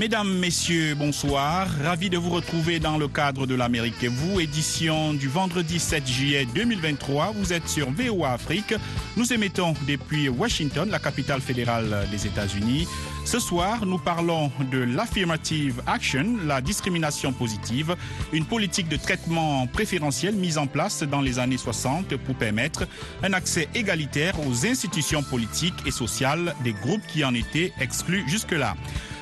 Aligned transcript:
Mesdames, 0.00 0.38
Messieurs, 0.38 0.94
bonsoir. 0.94 1.68
Ravi 1.84 2.08
de 2.08 2.16
vous 2.16 2.30
retrouver 2.30 2.80
dans 2.80 2.96
le 2.96 3.06
cadre 3.06 3.46
de 3.46 3.54
l'Amérique 3.54 4.02
et 4.02 4.08
vous, 4.08 4.40
édition 4.40 5.12
du 5.12 5.28
vendredi 5.28 5.78
7 5.78 6.08
juillet 6.08 6.46
2023. 6.54 7.34
Vous 7.36 7.52
êtes 7.52 7.68
sur 7.68 7.90
VOA 7.90 8.32
Afrique. 8.32 8.72
Nous 9.18 9.30
émettons 9.34 9.74
depuis 9.86 10.30
Washington, 10.30 10.88
la 10.88 10.98
capitale 10.98 11.42
fédérale 11.42 12.08
des 12.10 12.26
États-Unis. 12.26 12.88
Ce 13.26 13.38
soir, 13.38 13.84
nous 13.84 13.98
parlons 13.98 14.50
de 14.72 14.78
l'affirmative 14.78 15.82
action, 15.86 16.38
la 16.46 16.62
discrimination 16.62 17.34
positive, 17.34 17.94
une 18.32 18.46
politique 18.46 18.88
de 18.88 18.96
traitement 18.96 19.66
préférentiel 19.66 20.34
mise 20.34 20.56
en 20.56 20.66
place 20.66 21.02
dans 21.02 21.20
les 21.20 21.38
années 21.38 21.58
60 21.58 22.16
pour 22.16 22.36
permettre 22.36 22.88
un 23.22 23.34
accès 23.34 23.68
égalitaire 23.74 24.34
aux 24.48 24.64
institutions 24.64 25.22
politiques 25.22 25.74
et 25.84 25.90
sociales 25.90 26.54
des 26.64 26.72
groupes 26.72 27.06
qui 27.06 27.22
en 27.22 27.34
étaient 27.34 27.74
exclus 27.78 28.24
jusque-là. 28.26 28.76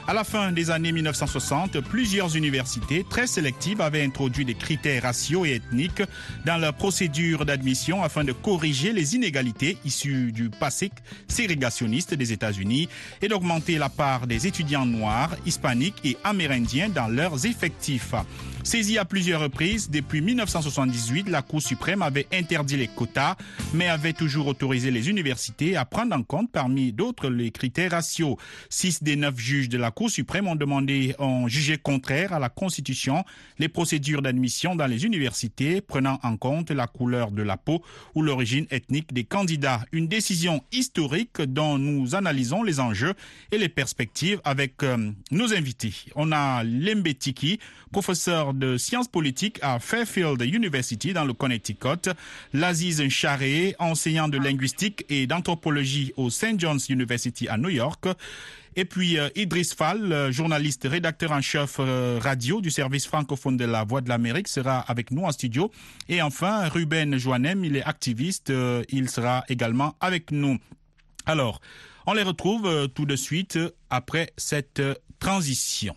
À 0.09 0.14
la 0.14 0.25
fin 0.25 0.53
des 0.53 0.70
années 0.70 0.91
1960, 0.91 1.83
plusieurs 1.83 2.34
universités 2.34 3.05
très 3.11 3.27
sélectives 3.27 3.83
avaient 3.83 4.03
introduit 4.03 4.47
des 4.47 4.55
critères 4.55 5.03
raciaux 5.03 5.45
et 5.45 5.56
ethniques 5.56 6.03
dans 6.47 6.56
leur 6.56 6.73
procédure 6.73 7.45
d'admission 7.45 8.03
afin 8.03 8.25
de 8.25 8.33
corriger 8.33 8.95
les 8.95 9.17
inégalités 9.17 9.77
issues 9.84 10.33
du 10.33 10.48
passé 10.48 10.91
ségrégationniste 11.29 12.14
des 12.14 12.33
États-Unis 12.33 12.89
et 13.20 13.29
d'augmenter 13.29 13.77
la 13.77 13.91
part 13.91 14.27
des 14.27 14.47
étudiants 14.47 14.86
noirs, 14.86 15.36
hispaniques 15.45 16.01
et 16.05 16.17
amérindiens 16.25 16.89
dans 16.89 17.09
leurs 17.09 17.45
effectifs. 17.45 18.14
Saisie 18.64 18.98
à 18.98 19.05
plusieurs 19.05 19.41
reprises, 19.41 19.89
depuis 19.89 20.20
1978, 20.20 21.28
la 21.28 21.42
Cour 21.42 21.62
suprême 21.62 22.03
avait 22.03 22.27
interdit 22.33 22.77
les 22.77 22.89
quotas, 22.89 23.37
mais 23.73 23.89
avait 23.89 24.12
toujours 24.12 24.47
autorisé 24.48 24.91
les 24.91 25.09
universités 25.09 25.77
à 25.77 25.84
prendre 25.84 26.14
en 26.14 26.23
compte 26.23 26.51
parmi 26.51 26.92
d'autres 26.92 27.31
les 27.31 27.51
critères 27.51 27.92
raciaux. 27.92 28.36
Six 28.69 29.03
des 29.03 29.17
neuf 29.17 29.39
juges 29.39 29.69
de 29.69 29.79
la 29.79 29.91
Cour 29.91 30.11
suprême 30.11 30.48
ont 30.48 30.56
demandé, 30.56 31.14
ont 31.19 31.48
jugé 31.48 31.79
contraire 31.79 32.33
à 32.33 32.39
la 32.39 32.48
Constitution 32.48 33.25
les 33.59 33.69
procédures 33.69 34.23
d'admission 34.23 34.75
dans 34.75 34.86
les 34.86 35.05
universités 35.05 35.81
prenant 35.81 36.19
en 36.23 36.36
compte 36.36 36.70
la 36.70 36.86
couleur 36.86 37.31
de 37.31 37.42
la 37.42 37.56
peau 37.56 37.83
ou 38.14 38.23
l'origine 38.23 38.67
ethnique 38.70 39.12
des 39.12 39.25
candidats. 39.25 39.81
Une 39.92 40.09
décision 40.09 40.62
historique 40.73 41.41
dont 41.41 41.79
nous 41.79 42.14
analysons 42.14 42.62
les 42.62 42.81
enjeux 42.81 43.14
et 43.53 43.59
les 43.59 43.69
perspectives 43.69 44.41
avec 44.45 44.83
euh, 44.83 45.12
nos 45.31 45.55
invités. 45.55 45.95
On 46.17 46.33
a 46.33 46.64
Lembetiki, 46.64 47.59
professeur 47.92 48.48
de 48.55 48.77
sciences 48.77 49.09
politiques 49.09 49.59
à 49.63 49.79
Fairfield 49.79 50.41
University 50.43 51.13
dans 51.13 51.25
le 51.25 51.33
Connecticut, 51.33 52.11
Laziz 52.53 53.01
Nchare, 53.01 53.75
enseignant 53.79 54.29
de 54.29 54.39
linguistique 54.39 55.05
et 55.09 55.27
d'anthropologie 55.27 56.13
au 56.17 56.31
St. 56.31 56.59
John's 56.59 56.89
University 56.89 57.49
à 57.49 57.57
New 57.57 57.71
York, 57.71 58.07
et 58.79 58.85
puis 58.85 59.19
euh, 59.19 59.29
Idriss 59.35 59.75
Fall, 59.75 60.13
euh, 60.13 60.31
journaliste, 60.31 60.87
rédacteur 60.89 61.33
en 61.33 61.41
chef 61.41 61.79
euh, 61.81 62.20
radio 62.23 62.61
du 62.61 62.70
service 62.70 63.07
francophone 63.07 63.57
de 63.57 63.64
la 63.64 63.83
Voix 63.83 64.01
de 64.01 64.08
l'Amérique, 64.08 64.47
sera 64.47 64.79
avec 64.79 65.11
nous 65.11 65.25
en 65.25 65.33
studio. 65.33 65.73
Et 66.08 66.23
enfin, 66.23 66.69
Ruben 66.69 67.19
Joannem, 67.19 67.64
il 67.64 67.75
est 67.77 67.83
activiste, 67.83 68.51
euh, 68.51 68.85
il 68.89 69.11
sera 69.11 69.42
également 69.48 69.97
avec 70.01 70.31
nous. 70.31 70.58
Alors, 71.27 71.61
on 72.07 72.13
les 72.14 72.23
retrouve 72.23 72.89
tout 72.95 73.05
de 73.05 73.17
suite 73.17 73.58
après 73.91 74.33
cette 74.37 74.81
transition. 75.19 75.97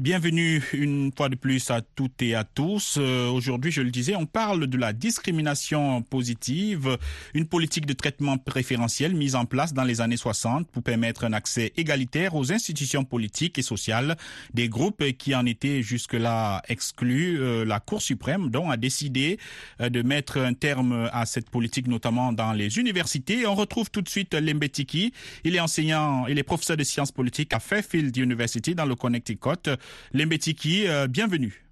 Bienvenue 0.00 0.62
une 0.72 1.12
fois 1.14 1.28
de 1.28 1.34
plus 1.34 1.70
à 1.70 1.82
toutes 1.82 2.22
et 2.22 2.34
à 2.34 2.42
tous. 2.42 2.96
Euh, 2.98 3.28
Aujourd'hui, 3.28 3.70
je 3.70 3.82
le 3.82 3.90
disais, 3.90 4.16
on 4.16 4.24
parle 4.24 4.66
de 4.66 4.78
la 4.78 4.94
discrimination 4.94 6.00
positive, 6.00 6.96
une 7.34 7.44
politique 7.44 7.84
de 7.84 7.92
traitement 7.92 8.38
préférentiel 8.38 9.14
mise 9.14 9.34
en 9.34 9.44
place 9.44 9.74
dans 9.74 9.84
les 9.84 10.00
années 10.00 10.16
60 10.16 10.70
pour 10.70 10.82
permettre 10.82 11.24
un 11.24 11.34
accès 11.34 11.74
égalitaire 11.76 12.34
aux 12.34 12.50
institutions 12.50 13.04
politiques 13.04 13.58
et 13.58 13.62
sociales 13.62 14.16
des 14.54 14.70
groupes 14.70 15.04
qui 15.18 15.34
en 15.34 15.44
étaient 15.44 15.82
jusque-là 15.82 16.62
exclus. 16.70 17.38
Euh, 17.38 17.66
la 17.66 17.78
Cour 17.78 18.00
suprême, 18.00 18.48
donc, 18.48 18.72
a 18.72 18.78
décidé 18.78 19.38
euh, 19.82 19.90
de 19.90 20.00
mettre 20.00 20.38
un 20.38 20.54
terme 20.54 21.10
à 21.12 21.26
cette 21.26 21.50
politique, 21.50 21.88
notamment 21.88 22.32
dans 22.32 22.54
les 22.54 22.78
universités. 22.78 23.46
On 23.46 23.54
retrouve 23.54 23.90
tout 23.90 24.00
de 24.00 24.08
suite 24.08 24.32
Lembetiki. 24.32 25.12
Il 25.44 25.54
est 25.54 25.60
enseignant, 25.60 26.26
il 26.26 26.38
est 26.38 26.42
professeur 26.42 26.78
de 26.78 26.84
sciences 26.84 27.12
politiques 27.12 27.52
à 27.52 27.60
Fairfield 27.60 28.16
University 28.16 28.74
dans 28.74 28.86
le 28.86 28.94
Connecticut. 28.94 29.68
Lembetiki, 30.12 30.86
euh, 30.86 31.06
bienvenue. 31.06 31.64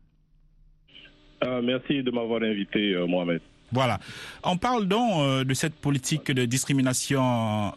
Euh, 1.45 1.63
merci 1.63 2.03
de 2.03 2.11
m'avoir 2.11 2.43
invité, 2.43 2.95
euh, 2.95 3.07
Mohamed. 3.07 3.41
Voilà. 3.71 4.01
On 4.43 4.57
parle 4.57 4.89
donc 4.89 5.13
euh, 5.19 5.45
de 5.45 5.55
cette 5.55 5.75
politique 5.75 6.31
de 6.31 6.45
discrimination 6.47 7.73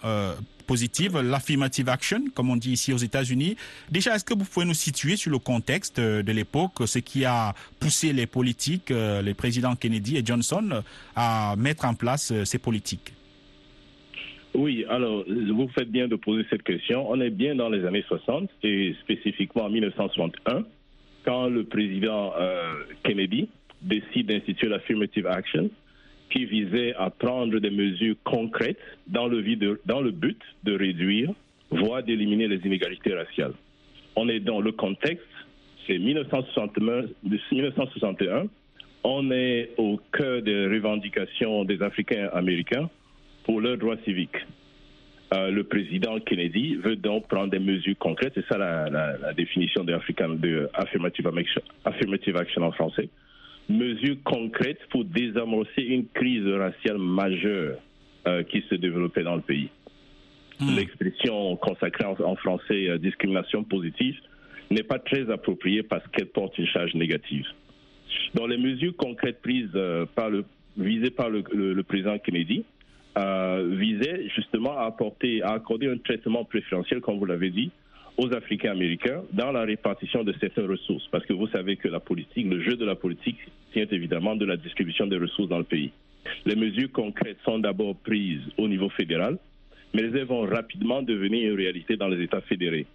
positive, 0.68 1.20
l'affirmative 1.20 1.90
action, 1.90 2.24
comme 2.34 2.50
on 2.50 2.56
dit 2.56 2.72
ici 2.72 2.94
aux 2.94 2.98
États-Unis. 2.98 3.58
Déjà, 3.90 4.16
est-ce 4.16 4.24
que 4.24 4.34
vous 4.34 4.46
pouvez 4.46 4.66
nous 4.66 4.74
situer 4.74 5.18
sur 5.18 5.30
le 5.30 5.38
contexte 5.38 6.00
de 6.00 6.32
l'époque, 6.32 6.84
ce 6.86 7.00
qui 7.00 7.26
a 7.26 7.54
poussé 7.80 8.14
les 8.14 8.26
politiques, 8.26 8.90
les 8.90 9.34
présidents 9.34 9.76
Kennedy 9.76 10.16
et 10.16 10.26
Johnson, 10.26 10.82
à 11.14 11.56
mettre 11.58 11.84
en 11.84 11.94
place 11.94 12.32
ces 12.46 12.58
politiques? 12.58 13.12
Oui, 14.54 14.86
alors, 14.90 15.24
vous 15.28 15.70
faites 15.70 15.90
bien 15.90 16.08
de 16.08 16.16
poser 16.16 16.46
cette 16.50 16.64
question. 16.64 17.10
On 17.10 17.22
est 17.22 17.30
bien 17.30 17.56
dans 17.56 17.70
les 17.70 17.86
années 17.86 18.04
60 18.08 18.50
et 18.64 18.94
spécifiquement 19.02 19.64
en 19.66 19.70
1961, 19.70 20.64
quand 21.24 21.48
le 21.48 21.64
président 21.64 22.34
euh, 22.38 22.74
Kennedy 23.04 23.48
décide 23.82 24.28
d'instituer 24.28 24.68
l'affirmative 24.68 25.26
action 25.28 25.70
qui 26.30 26.46
visait 26.46 26.94
à 26.96 27.10
prendre 27.10 27.60
des 27.60 27.70
mesures 27.70 28.16
concrètes 28.24 28.78
dans 29.08 29.28
le, 29.28 29.40
vide- 29.40 29.78
dans 29.86 30.02
le 30.02 30.12
but 30.12 30.40
de 30.64 30.74
réduire, 30.76 31.32
voire 31.70 32.04
d'éliminer 32.04 32.48
les 32.48 32.58
inégalités 32.66 33.14
raciales. 33.14 33.54
On 34.16 34.28
est 34.28 34.40
dans 34.42 34.60
le 34.60 34.72
contexte, 34.74 35.26
c'est 35.88 35.98
1961, 35.98 37.06
1961, 37.24 38.48
on 39.04 39.32
est 39.32 39.72
au 39.78 40.00
cœur 40.12 40.42
des 40.42 40.68
revendications 40.68 41.64
des 41.66 41.82
Africains 41.82 42.30
américains 42.34 42.90
pour 43.44 43.62
leurs 43.62 43.78
droits 43.78 43.98
civiques. 44.06 44.38
Euh, 45.34 45.50
le 45.50 45.64
président 45.64 46.20
Kennedy 46.20 46.76
veut 46.76 46.98
donc 46.98 47.28
prendre 47.30 47.50
des 47.52 47.60
mesures 47.60 47.98
concrètes, 47.98 48.34
c'est 48.36 48.46
ça 48.48 48.58
la, 48.58 48.90
la- 48.90 49.18
la 49.18 49.34
définition 49.34 49.84
de, 49.84 49.94
African- 49.94 50.36
de 50.38 50.70
affirmative, 50.74 51.28
action, 51.28 51.62
affirmative 51.86 52.36
action 52.36 52.64
en 52.64 52.72
français, 52.74 53.08
mesures 53.70 54.18
concrètes 54.26 54.80
pour 54.90 55.06
désamorcer 55.06 55.84
une 55.84 56.06
crise 56.14 56.46
raciale 56.48 56.98
majeure 56.98 57.78
euh, 58.28 58.44
qui 58.44 58.62
se 58.70 58.76
développait 58.76 59.24
dans 59.24 59.36
le 59.38 59.42
pays. 59.42 59.70
L'expression 60.76 61.56
consacrée 61.56 62.06
en, 62.06 62.16
en 62.24 62.36
français 62.36 62.90
euh, 62.90 62.98
discrimination 62.98 63.64
positive 63.64 64.16
n'est 64.70 64.84
pas 64.84 65.00
très 65.00 65.30
appropriée 65.32 65.82
parce 65.82 66.06
qu'elle 66.10 66.28
porte 66.28 66.58
une 66.58 66.68
charge 66.68 66.94
négative. 66.94 67.46
Dans 68.36 68.46
les 68.48 68.58
mesures 68.58 68.96
concrètes 68.96 69.42
prises 69.42 69.76
par 70.16 70.30
le, 70.30 70.44
visées 70.78 71.10
par 71.10 71.30
le, 71.30 71.44
le- 71.54 71.74
le 71.74 71.84
président 71.84 72.18
Kennedy, 72.20 72.64
euh, 73.18 73.68
visaient 73.78 74.30
justement 74.36 74.78
à 74.78 74.86
apporter, 74.86 75.42
à 75.42 75.54
accorder 75.54 75.90
un 75.90 75.98
traitement 75.98 76.46
préférentiel, 76.46 77.02
comme 77.02 77.20
vous 77.20 77.26
l'avez 77.26 77.50
dit, 77.50 77.72
aux 78.18 78.34
Africains 78.34 78.72
américains 78.72 79.24
dans 79.34 79.52
la 79.52 79.62
répartition 79.62 80.24
de 80.24 80.34
certaines 80.40 80.68
ressources. 80.68 81.08
Parce 81.12 81.26
que 81.26 81.34
vous 81.34 81.48
savez 81.48 81.76
que 81.76 81.88
la 81.88 82.00
politique, 82.00 82.48
le 82.48 82.62
jeu 82.62 82.76
de 82.76 82.86
la 82.86 82.96
politique, 82.96 83.38
tient 83.74 83.88
évidemment 83.92 84.36
de 84.36 84.46
la 84.46 84.58
distribution 84.58 85.08
des 85.08 85.18
ressources 85.18 85.50
dans 85.50 85.58
le 85.58 85.64
pays. 85.64 85.92
Les 86.46 86.56
mesures 86.56 86.92
concrètes 86.92 87.40
sont 87.44 87.60
d'abord 87.60 87.96
prises 87.96 88.42
au 88.58 88.68
niveau 88.68 88.90
fédéral, 88.90 89.38
mais 89.94 90.04
elles 90.04 90.26
vont 90.26 90.46
rapidement 90.46 91.02
devenir 91.02 91.52
une 91.52 91.58
réalité 91.58 91.98
dans 91.98 92.08
les 92.08 92.24
États 92.24 92.42
fédérés. 92.42 92.86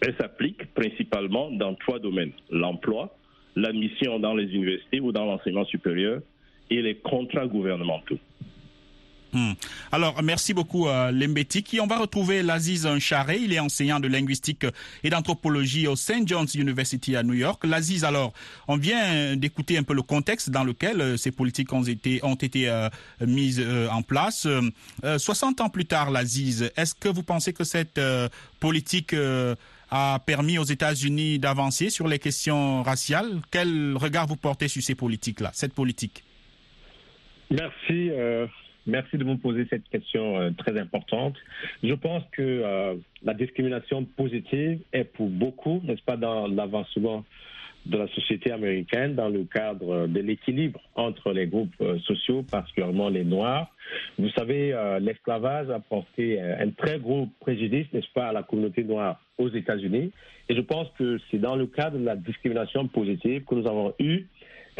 Elles 0.00 0.16
s'appliquent 0.18 0.72
principalement 0.74 1.50
dans 1.50 1.74
trois 1.74 1.98
domaines 1.98 2.32
l'emploi, 2.50 3.14
l'admission 3.56 4.18
dans 4.18 4.34
les 4.34 4.46
universités 4.54 5.00
ou 5.00 5.12
dans 5.12 5.26
l'enseignement 5.26 5.66
supérieur 5.66 6.20
et 6.70 6.80
les 6.82 6.96
contrats 6.96 7.46
gouvernementaux. 7.46 8.18
Hmm. 9.32 9.52
Alors, 9.92 10.22
merci 10.22 10.54
beaucoup, 10.54 10.88
euh, 10.88 11.10
Lembetiki. 11.12 11.80
On 11.80 11.86
va 11.86 11.98
retrouver 11.98 12.42
Laziz 12.42 12.88
Charé. 12.98 13.38
Il 13.40 13.52
est 13.52 13.60
enseignant 13.60 14.00
de 14.00 14.08
linguistique 14.08 14.66
et 15.04 15.10
d'anthropologie 15.10 15.86
au 15.86 15.96
St. 15.96 16.26
John's 16.26 16.54
University 16.54 17.16
à 17.16 17.22
New 17.22 17.34
York. 17.34 17.64
Laziz, 17.64 18.04
alors, 18.04 18.32
on 18.66 18.76
vient 18.76 19.36
d'écouter 19.36 19.78
un 19.78 19.82
peu 19.82 19.94
le 19.94 20.02
contexte 20.02 20.50
dans 20.50 20.64
lequel 20.64 21.00
euh, 21.00 21.16
ces 21.16 21.30
politiques 21.30 21.72
ont 21.72 21.82
été, 21.82 22.20
euh, 22.68 22.88
mises 23.26 23.60
euh, 23.60 23.88
en 23.88 24.02
place. 24.02 24.46
Euh, 24.46 25.18
60 25.18 25.60
ans 25.60 25.68
plus 25.68 25.86
tard, 25.86 26.10
Laziz, 26.10 26.70
est-ce 26.76 26.94
que 26.94 27.08
vous 27.08 27.22
pensez 27.22 27.52
que 27.52 27.64
cette 27.64 28.00
politique 28.58 29.14
a 29.90 30.18
permis 30.24 30.58
aux 30.58 30.64
États-Unis 30.64 31.38
d'avancer 31.38 31.90
sur 31.90 32.08
les 32.08 32.18
questions 32.18 32.82
raciales? 32.82 33.40
Quel 33.50 33.96
regard 33.96 34.26
vous 34.26 34.36
portez 34.36 34.68
sur 34.68 34.82
ces 34.82 34.94
politiques-là, 34.94 35.50
cette 35.54 35.74
politique? 35.74 36.24
Merci. 37.50 38.10
Merci 38.86 39.16
de 39.16 39.24
me 39.24 39.36
poser 39.36 39.66
cette 39.70 39.88
question 39.88 40.38
euh, 40.38 40.50
très 40.56 40.78
importante. 40.78 41.36
Je 41.82 41.94
pense 41.94 42.22
que 42.32 42.42
euh, 42.42 42.94
la 43.22 43.34
discrimination 43.34 44.04
positive 44.04 44.80
est 44.92 45.04
pour 45.04 45.28
beaucoup, 45.28 45.80
n'est-ce 45.84 46.02
pas, 46.02 46.16
dans 46.16 46.46
l'avancement 46.46 47.24
de 47.86 47.96
la 47.96 48.08
société 48.08 48.52
américaine, 48.52 49.14
dans 49.14 49.30
le 49.30 49.44
cadre 49.44 50.06
de 50.06 50.20
l'équilibre 50.20 50.80
entre 50.94 51.32
les 51.32 51.46
groupes 51.46 51.74
euh, 51.80 51.98
sociaux, 52.00 52.42
particulièrement 52.42 53.08
les 53.08 53.24
Noirs. 53.24 53.68
Vous 54.18 54.28
savez, 54.30 54.72
l'esclavage 55.00 55.68
a 55.68 55.80
porté 55.80 56.40
un 56.40 56.70
très 56.70 57.00
gros 57.00 57.28
préjudice, 57.40 57.86
n'est-ce 57.92 58.12
pas, 58.14 58.28
à 58.28 58.32
la 58.32 58.44
communauté 58.44 58.84
noire 58.84 59.20
aux 59.36 59.48
États-Unis. 59.48 60.12
Et 60.48 60.54
je 60.54 60.60
pense 60.60 60.86
que 60.96 61.18
c'est 61.28 61.38
dans 61.38 61.56
le 61.56 61.66
cadre 61.66 61.98
de 61.98 62.04
la 62.04 62.14
discrimination 62.14 62.86
positive 62.86 63.42
que 63.44 63.54
nous 63.56 63.66
avons 63.66 63.94
eu 63.98 64.26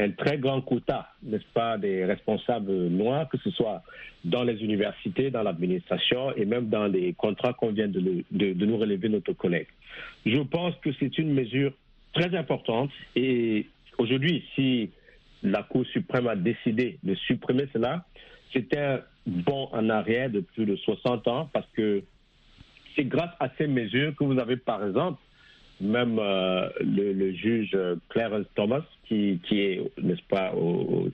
un 0.00 0.10
très 0.12 0.38
grand 0.38 0.62
quota, 0.62 1.08
n'est-ce 1.22 1.44
pas, 1.52 1.76
des 1.76 2.04
responsables 2.04 2.88
noirs, 2.88 3.28
que 3.28 3.36
ce 3.38 3.50
soit 3.50 3.82
dans 4.24 4.44
les 4.44 4.62
universités, 4.62 5.30
dans 5.30 5.42
l'administration 5.42 6.34
et 6.36 6.44
même 6.44 6.68
dans 6.68 6.86
les 6.86 7.12
contrats 7.12 7.52
qu'on 7.52 7.72
vient 7.72 7.88
de, 7.88 8.24
nous 8.30 8.76
relever 8.78 9.08
notre 9.08 9.32
collègue. 9.34 9.66
Je 10.24 10.38
pense 10.38 10.74
que 10.76 10.90
c'est 10.98 11.18
une 11.18 11.32
mesure 11.32 11.72
très 12.12 12.34
importante 12.36 12.90
et 13.14 13.66
aujourd'hui, 13.98 14.44
si 14.54 14.90
la 15.42 15.62
Cour 15.62 15.84
suprême 15.86 16.26
a 16.26 16.36
décidé 16.36 16.98
de 17.02 17.14
supprimer 17.14 17.66
cela, 17.72 18.04
c'est 18.52 18.74
un 18.76 19.00
bond 19.26 19.68
en 19.72 19.88
arrière 19.90 20.30
de 20.30 20.40
plus 20.40 20.64
de 20.66 20.76
60 20.76 21.28
ans 21.28 21.50
parce 21.52 21.68
que 21.74 22.02
c'est 22.96 23.04
grâce 23.04 23.30
à 23.38 23.48
ces 23.56 23.66
mesures 23.66 24.14
que 24.16 24.24
vous 24.24 24.38
avez, 24.38 24.56
par 24.56 24.84
exemple, 24.84 25.20
même 25.80 26.18
euh, 26.18 26.68
le, 26.80 27.12
le 27.12 27.32
juge 27.32 27.76
Clarence 28.10 28.46
Thomas, 28.54 28.82
qui, 29.06 29.40
qui 29.48 29.60
est, 29.60 29.80
n'est-ce 30.02 30.22
pas, 30.28 30.52
au- 30.54 30.58
au- 31.06 31.10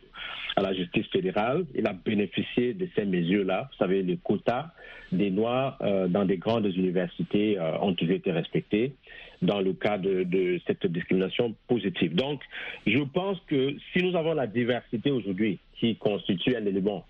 à 0.56 0.62
la 0.62 0.72
justice 0.72 1.06
fédérale, 1.08 1.64
il 1.74 1.86
a 1.86 1.92
bénéficié 1.92 2.72
de 2.72 2.88
ces 2.96 3.04
mesures-là. 3.04 3.68
Vous 3.70 3.76
savez, 3.76 4.02
les 4.02 4.16
quotas 4.16 4.70
des 5.12 5.30
Noirs 5.30 5.76
euh, 5.82 6.08
dans 6.08 6.24
des 6.24 6.38
grandes 6.38 6.66
universités 6.74 7.58
euh, 7.58 7.78
ont 7.80 7.92
toujours 7.94 8.16
été 8.16 8.32
respectés 8.32 8.94
dans 9.42 9.60
le 9.60 9.74
cas 9.74 9.98
de, 9.98 10.22
de 10.24 10.58
cette 10.66 10.86
discrimination 10.86 11.54
positive. 11.68 12.14
Donc, 12.14 12.40
je 12.86 12.98
pense 13.00 13.38
que 13.46 13.74
si 13.92 14.02
nous 14.02 14.16
avons 14.16 14.32
la 14.32 14.46
diversité 14.46 15.10
aujourd'hui, 15.10 15.58
qui 15.78 15.96
constitue 15.96 16.56
un 16.56 16.64
élément 16.64 17.04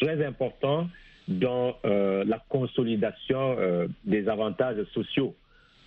très 0.00 0.24
important 0.26 0.88
dans 1.28 1.76
euh, 1.84 2.24
la 2.26 2.42
consolidation 2.48 3.56
euh, 3.58 3.86
des 4.04 4.28
avantages 4.28 4.82
sociaux 4.92 5.34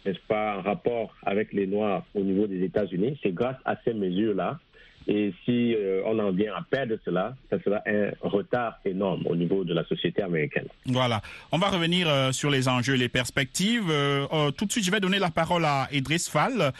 n'est-ce 0.06 0.20
pas, 0.28 0.58
en 0.58 0.62
rapport 0.62 1.16
avec 1.24 1.54
les 1.54 1.68
Noirs 1.68 2.04
au 2.16 2.22
niveau 2.22 2.48
des 2.48 2.64
États-Unis, 2.64 3.20
c'est 3.22 3.34
grâce 3.34 3.58
à 3.66 3.76
ces 3.84 3.94
mesures-là. 3.94 4.60
Et 5.08 5.34
si 5.46 5.76
euh, 5.76 6.02
on 6.06 6.18
en 6.20 6.32
vient 6.32 6.54
à 6.56 6.62
perdre 6.62 6.96
cela, 7.04 7.36
ça 7.50 7.58
sera 7.64 7.82
un 7.88 8.12
retard 8.22 8.80
énorme 8.86 9.24
au 9.26 9.36
niveau 9.36 9.64
de 9.64 9.74
la 9.74 9.84
société 9.86 10.22
américaine. 10.22 10.68
Voilà. 10.86 11.22
On 11.52 11.58
va 11.58 11.70
revenir 11.70 12.08
euh, 12.08 12.32
sur 12.32 12.50
les 12.50 12.68
enjeux 12.68 12.96
les 12.96 13.10
perspectives. 13.10 13.90
Euh, 13.90 14.26
euh, 14.32 14.52
tout 14.52 14.66
de 14.66 14.72
suite, 14.72 14.86
je 14.86 14.92
vais 14.92 15.00
donner 15.00 15.20
la 15.20 15.30
parole 15.30 15.66
à 15.66 15.88
Idriss 15.92 16.30
Fall. 16.30 16.72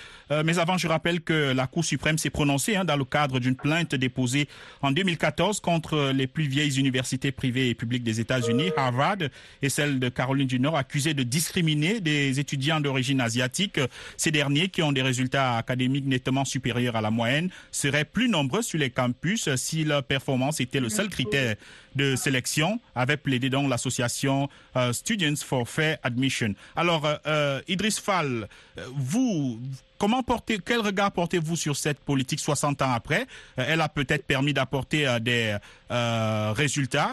Mais 0.46 0.60
avant, 0.60 0.78
je 0.78 0.88
rappelle 0.88 1.20
que 1.20 1.52
la 1.52 1.68
Cour 1.68 1.84
suprême 1.84 2.18
s'est 2.18 2.30
prononcée 2.30 2.78
hein, 2.78 2.86
dans 2.86 2.96
le 2.96 3.04
cadre 3.04 3.40
d'une 3.40 3.56
plainte 3.56 3.96
déposée 3.96 4.48
en 4.82 4.92
2014 4.92 5.60
contre 5.60 6.12
les 6.14 6.26
plus 6.26 6.48
vieilles 6.48 6.80
universités 6.80 7.34
privées 7.34 7.70
et 7.70 7.76
publiques 7.76 8.04
des 8.04 8.22
États-Unis, 8.22 8.72
Harvard 8.78 9.18
et 9.62 9.68
celle 9.68 10.00
de 10.00 10.08
Caroline 10.08 10.48
du 10.48 10.60
Nord, 10.60 10.78
accusées 10.78 11.14
de 11.14 11.24
discriminer 11.24 12.00
des 12.00 12.40
étudiants 12.40 12.80
d'origine 12.80 13.20
asiatique. 13.20 13.80
Ces 14.16 14.32
derniers, 14.32 14.70
qui 14.70 14.82
ont 14.84 14.94
des 14.94 15.02
résultats 15.02 15.58
académiques 15.58 16.06
nettement 16.06 16.46
supérieurs 16.46 16.96
à 16.96 17.02
la 17.02 17.12
moyenne, 17.12 17.50
seraient 17.72 18.06
plus 18.14 18.30
nombreux 18.30 18.62
sur 18.62 18.80
les 18.80 18.90
campus 18.90 19.54
si 19.56 19.84
leur 19.84 20.04
performance 20.04 20.60
était 20.60 20.80
le 20.80 20.90
seul 20.90 21.10
critère 21.10 21.56
de 21.96 22.16
sélection, 22.16 22.80
avait 22.96 23.18
plaidé 23.18 23.50
donc 23.50 23.70
l'association 23.70 24.50
euh, 24.76 24.94
Students 24.94 25.44
for 25.44 25.68
Fair 25.68 25.98
Admission. 26.04 26.54
Alors, 26.76 27.06
euh, 27.06 27.16
euh, 27.28 27.62
Idriss 27.68 28.00
Fall, 28.00 28.48
euh, 28.78 28.86
vous, 28.96 29.60
comment 29.98 30.24
portez, 30.24 30.60
quel 30.64 30.80
regard 30.80 31.12
portez-vous 31.12 31.56
sur 31.56 31.76
cette 31.76 32.00
politique 32.00 32.40
60 32.40 32.82
ans 32.82 32.92
après? 32.94 33.26
Elle 33.58 33.82
a 33.82 33.90
peut-être 33.90 34.26
permis 34.26 34.54
d'apporter 34.54 35.08
euh, 35.08 35.20
des 35.20 35.58
euh, 35.92 36.54
résultats 36.56 37.12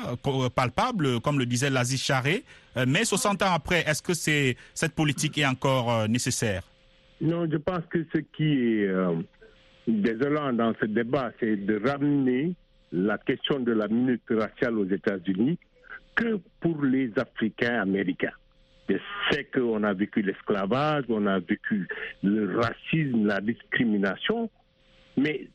palpables, 0.55 1.21
comme 1.21 1.39
le 1.39 1.47
disait 1.47 1.71
Laziz 1.71 2.01
Charé, 2.01 2.45
mais 2.87 3.05
60 3.05 3.43
ans 3.43 3.53
après, 3.53 3.85
est-ce 3.89 4.03
que 4.03 4.15
c'est, 4.15 4.57
cette 4.75 4.95
politique 4.95 5.37
est 5.39 5.47
encore 5.47 5.91
euh, 5.91 6.07
nécessaire? 6.07 6.63
Non, 7.21 7.49
je 7.51 7.57
pense 7.57 7.85
que 7.91 8.07
ce 8.15 8.19
qui 8.19 8.45
est 8.45 8.87
euh, 8.87 9.15
désolant 9.89 10.53
dans 10.53 10.75
ce 10.81 10.87
débat, 10.87 11.33
c'est 11.41 11.57
de 11.57 11.81
ramener 11.89 12.55
la 12.93 13.19
question 13.19 13.61
de 13.61 13.73
la 13.73 13.89
minute 13.89 14.23
raciale 14.31 14.79
aux 14.79 14.87
États-Unis 14.89 15.59
que 16.15 16.39
pour 16.61 16.83
les 16.85 17.11
Africains 17.17 17.81
américains. 17.81 18.33
Je 18.89 18.97
sais 19.31 19.45
qu'on 19.45 19.83
a 19.85 19.93
vécu 19.93 20.23
l'esclavage, 20.23 21.05
on 21.09 21.27
a 21.27 21.39
vécu 21.39 21.87
le 22.23 22.59
racisme, 22.59 23.27
la 23.27 23.41
discrimination, 23.41 24.51
mais 25.17 25.49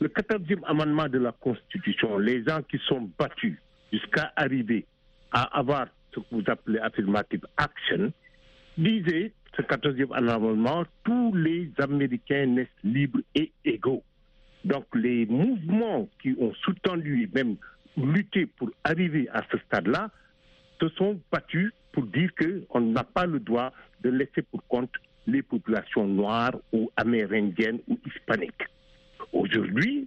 le 0.00 0.08
14e 0.08 0.64
amendement 0.64 1.08
de 1.08 1.18
la 1.18 1.32
Constitution, 1.32 2.18
les 2.18 2.44
gens 2.44 2.62
qui 2.62 2.78
sont 2.86 3.08
battus 3.18 3.56
jusqu'à 3.92 4.32
arriver 4.36 4.86
à 5.32 5.58
avoir 5.58 5.86
ce 6.12 6.20
que 6.20 6.24
vous 6.32 6.42
appelez 6.46 6.78
affirmative 6.80 7.46
action, 7.56 8.12
disait, 8.76 9.32
ce 9.56 9.62
14e 9.62 10.12
amendement, 10.12 10.84
tous 11.04 11.34
les 11.34 11.70
Américains 11.78 12.46
naissent 12.46 12.68
libres 12.84 13.20
et 13.34 13.52
égaux. 13.64 14.02
Donc 14.64 14.84
les 14.94 15.26
mouvements 15.26 16.08
qui 16.20 16.36
ont 16.38 16.52
soutenu 16.54 17.22
et 17.22 17.30
même 17.34 17.56
lutté 17.96 18.46
pour 18.46 18.70
arriver 18.84 19.28
à 19.32 19.42
ce 19.50 19.58
stade-là 19.58 20.10
se 20.80 20.88
sont 20.90 21.20
battus 21.32 21.72
pour 21.92 22.04
dire 22.06 22.30
qu'on 22.38 22.80
n'a 22.80 23.04
pas 23.04 23.26
le 23.26 23.40
droit 23.40 23.72
de 24.02 24.10
laisser 24.10 24.42
pour 24.42 24.64
compte 24.68 24.92
les 25.26 25.42
populations 25.42 26.06
noires 26.06 26.56
ou 26.72 26.90
amérindiennes 26.96 27.80
ou 27.88 27.98
hispaniques. 28.06 28.64
Aujourd'hui, 29.32 30.06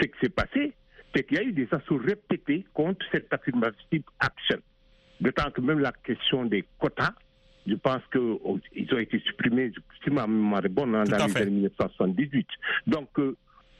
ce 0.00 0.06
qui 0.06 0.18
s'est 0.20 0.28
passé, 0.28 0.72
c'est 1.14 1.24
qu'il 1.24 1.38
y 1.38 1.40
a 1.40 1.44
eu 1.44 1.52
des 1.52 1.68
assauts 1.72 1.98
répétés 1.98 2.64
contre 2.72 3.04
cette 3.10 3.32
affirmative 3.32 4.02
action. 4.20 4.58
D'autant 5.20 5.50
que 5.50 5.60
même 5.60 5.80
la 5.80 5.92
question 5.92 6.44
des 6.44 6.64
quotas, 6.78 7.12
je 7.68 7.74
pense 7.74 8.02
qu'ils 8.12 8.94
ont 8.94 8.98
été 8.98 9.18
supprimés, 9.20 9.72
si 10.02 10.10
ma 10.10 10.26
mémoire 10.26 10.64
est 10.64 10.68
bonne, 10.68 10.94
hein, 10.94 11.04
dans 11.04 11.26
les 11.26 11.36
années 11.36 11.50
1978. 11.50 12.46
Donc, 12.86 13.08
euh, 13.18 13.36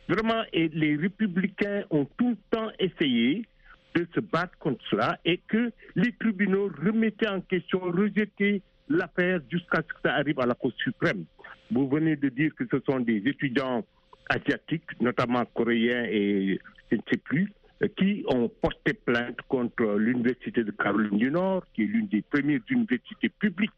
vraiment, 0.09 0.43
et 0.53 0.69
les 0.69 0.97
républicains 0.97 1.85
ont 1.91 2.07
tout 2.17 2.31
le 2.31 2.37
temps 2.51 2.71
essayé 2.79 3.47
de 3.95 4.07
se 4.15 4.21
battre 4.21 4.57
contre 4.59 4.85
cela 4.91 5.19
et 5.25 5.41
que 5.49 5.73
les 5.97 6.13
tribunaux 6.13 6.71
remettaient 6.85 7.29
en 7.29 7.41
question, 7.41 7.81
rejetaient 7.81 8.63
l'affaire 8.89 9.41
jusqu'à 9.51 9.79
ce 9.79 9.95
que 9.95 10.01
ça 10.05 10.15
arrive 10.15 10.41
à 10.41 10.47
la 10.47 10.55
Cour 10.55 10.73
suprême. 10.77 11.25
Vous 11.71 11.89
venez 11.89 12.17
de 12.17 12.29
dire 12.29 12.55
que 12.55 12.65
ce 12.71 12.81
sont 12.87 13.01
des 13.01 13.23
étudiants 13.27 13.85
asiatiques, 14.29 15.01
notamment 15.01 15.45
coréens 15.47 16.05
et 16.11 16.59
je 16.91 16.97
ne 16.97 17.03
sais 17.11 17.19
plus, 17.19 17.53
qui 17.97 18.25
ont 18.27 18.49
porté 18.49 18.93
plainte 18.93 19.41
contre 19.49 19.85
l'Université 19.99 20.65
de 20.65 20.71
Caroline 20.73 21.19
du 21.19 21.31
Nord, 21.31 21.65
qui 21.75 21.83
est 21.83 21.87
l'une 21.87 22.09
des 22.09 22.23
premières 22.23 22.61
universités 22.69 23.29
publiques 23.29 23.71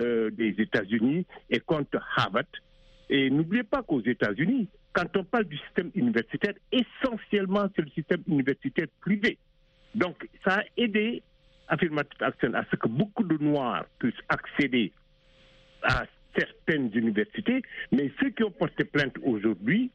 euh, 0.00 0.30
des 0.30 0.54
États-Unis, 0.58 1.26
et 1.50 1.60
contre 1.60 1.98
Harvard. 2.16 2.44
Et 3.10 3.30
n'oubliez 3.30 3.64
pas 3.64 3.82
qu'aux 3.82 4.02
États-Unis, 4.02 4.68
quand 4.92 5.16
on 5.16 5.24
parle 5.24 5.44
du 5.44 5.58
système 5.58 5.90
universitaire, 5.94 6.54
essentiellement 6.70 7.68
c'est 7.74 7.82
le 7.82 7.90
système 7.90 8.22
universitaire 8.28 8.86
privé. 9.00 9.38
Donc 9.94 10.28
ça 10.44 10.58
a 10.58 10.62
aidé 10.76 11.22
Affirmative 11.68 12.22
Action 12.22 12.54
à 12.54 12.64
ce 12.70 12.76
que 12.76 12.88
beaucoup 12.88 13.24
de 13.24 13.42
Noirs 13.42 13.86
puissent 13.98 14.14
accéder 14.28 14.92
à 15.82 16.04
certaines 16.36 16.90
universités, 16.94 17.62
mais 17.92 18.10
ceux 18.20 18.30
qui 18.30 18.44
ont 18.44 18.50
porté 18.50 18.84
plainte 18.84 19.16
aujourd'hui, 19.22 19.90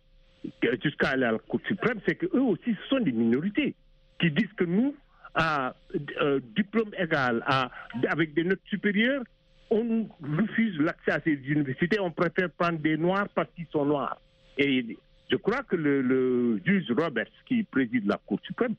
jusqu'à 0.83 1.15
la 1.15 1.37
Cour 1.37 1.61
suprême, 1.67 1.99
c'est 2.05 2.15
qu'eux 2.15 2.41
aussi, 2.41 2.75
ce 2.83 2.87
sont 2.89 2.99
des 2.99 3.11
minorités 3.11 3.75
qui 4.19 4.31
disent 4.31 4.53
que 4.55 4.63
nous, 4.63 4.95
à 5.35 5.75
euh, 6.21 6.39
diplôme 6.55 6.91
égal, 6.97 7.43
à, 7.45 7.71
avec 8.09 8.33
des 8.33 8.43
notes 8.43 8.61
supérieures, 8.65 9.23
on 9.69 10.07
refuse 10.21 10.77
l'accès 10.79 11.11
à 11.11 11.19
ces 11.21 11.33
universités, 11.33 11.99
on 11.99 12.11
préfère 12.11 12.49
prendre 12.51 12.79
des 12.79 12.97
Noirs 12.97 13.27
parce 13.33 13.49
qu'ils 13.55 13.67
sont 13.71 13.85
Noirs. 13.85 14.19
Et 14.57 14.97
Je 15.31 15.35
crois 15.37 15.63
que 15.63 15.75
le, 15.75 16.01
le 16.01 16.61
juge 16.63 16.91
Roberts, 16.91 17.31
qui 17.47 17.63
préside 17.63 18.05
la 18.05 18.17
Cour 18.17 18.39
suprême, 18.43 18.75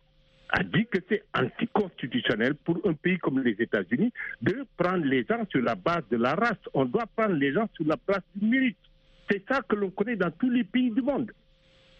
a 0.50 0.62
dit 0.62 0.86
que 0.86 0.98
c'est 1.08 1.24
anticonstitutionnel 1.36 2.54
pour 2.54 2.78
un 2.84 2.92
pays 2.92 3.18
comme 3.18 3.40
les 3.42 3.56
États-Unis 3.58 4.12
de 4.40 4.64
prendre 4.76 5.04
les 5.04 5.24
gens 5.24 5.44
sur 5.50 5.60
la 5.62 5.74
base 5.74 6.04
de 6.10 6.16
la 6.16 6.34
race. 6.34 6.58
On 6.74 6.84
doit 6.84 7.06
prendre 7.16 7.34
les 7.34 7.52
gens 7.52 7.68
sur 7.74 7.86
la 7.86 7.96
base 8.06 8.22
du 8.36 8.46
mérite. 8.46 8.76
C'est 9.28 9.42
ça 9.48 9.62
que 9.62 9.74
l'on 9.74 9.90
connaît 9.90 10.16
dans 10.16 10.30
tous 10.30 10.50
les 10.50 10.64
pays 10.64 10.90
du 10.90 11.02
monde. 11.02 11.32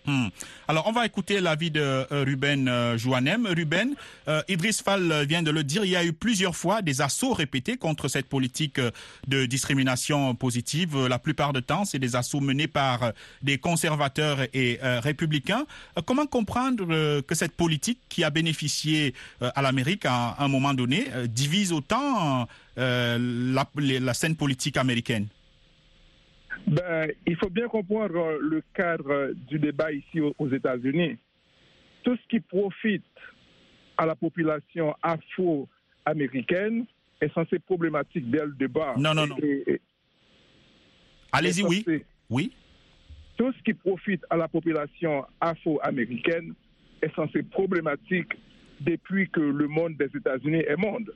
Hmm. 0.06 0.28
Alors, 0.68 0.87
on 0.87 0.92
va 0.92 1.06
écouter 1.06 1.40
l'avis 1.40 1.70
de 1.70 1.80
euh, 1.80 2.25
Ruben 2.25 2.68
euh, 2.68 2.99
Joannem. 2.99 3.46
Ruben, 3.46 3.94
euh, 4.28 4.42
Idriss 4.49 4.82
Fall 4.82 5.25
vient 5.25 5.42
de 5.42 5.50
le 5.50 5.64
dire, 5.64 5.82
il 5.84 5.90
y 5.92 5.96
a 5.96 6.04
eu 6.04 6.12
plusieurs 6.12 6.54
fois 6.54 6.82
des 6.82 7.00
assauts 7.00 7.32
répétés 7.32 7.78
contre 7.78 8.08
cette 8.08 8.26
politique 8.28 8.78
euh, 8.78 8.90
de 9.28 9.46
discrimination 9.46 10.34
positive. 10.34 10.94
Euh, 10.96 11.08
La 11.08 11.18
plupart 11.18 11.54
du 11.54 11.62
temps, 11.62 11.87
c'est 11.87 11.99
des 11.99 12.16
assauts 12.16 12.40
menés 12.40 12.68
par 12.68 13.02
euh, 13.02 13.12
des 13.40 13.56
conservateurs 13.56 14.40
et 14.52 14.78
euh, 14.82 15.00
républicains. 15.00 15.64
Euh, 15.96 16.02
Comment 16.04 16.26
comprendre 16.26 16.84
euh, 16.90 17.23
que 17.23 17.34
cette 17.34 17.52
politique 17.52 18.00
qui 18.11 18.25
a 18.25 18.30
bénéficié 18.30 19.14
euh, 19.40 19.50
à 19.54 19.62
l'Amérique 19.62 20.04
à 20.04 20.37
un 20.38 20.49
moment 20.49 20.75
donné 20.75 21.06
euh, 21.14 21.26
divise 21.26 21.73
autant 21.73 22.46
euh, 22.76 23.54
la 23.78 24.14
scène 24.14 24.37
politique 24.37 24.76
américaine? 24.76 25.28
Ben, 26.66 27.11
il 27.26 27.37
faut 27.37 27.50
bien 27.50 27.68
comprendre 27.68 28.16
euh, 28.16 28.38
le 28.40 28.62
cadre 28.75 29.11
euh, 29.11 29.34
du 29.49 29.58
débat 29.58 29.92
ici 29.92 30.20
aux, 30.20 30.49
États-Unis. 30.49 31.16
Tout 32.02 32.16
ce 32.16 32.28
qui 32.28 32.40
profite 32.40 33.04
à 33.96 34.06
la 34.06 34.14
population 34.14 34.94
afro-américaine 35.02 36.84
est 37.20 37.32
censé 37.32 37.58
problématique 37.58 38.30
dès 38.30 38.44
le 38.44 38.52
débat. 38.52 38.94
Non, 38.96 39.14
non, 39.14 39.26
non. 39.26 39.37
Allez-y, 41.32 41.62
oui. 41.62 41.84
Oui. 42.30 42.52
Tout 43.37 43.52
ce 43.52 43.62
qui 43.62 43.75
profite 43.75 44.25
à 44.30 44.37
la 44.37 44.49
population 44.49 45.25
afro-américaine 45.40 46.54
est 47.02 47.14
censé 47.14 47.42
problématique 47.42 48.32
depuis 48.80 49.28
que 49.28 49.40
le 49.40 49.66
monde 49.66 49.96
des 49.96 50.11
États-Unis 50.16 50.62
est 50.66 50.76
monde. 50.76 51.14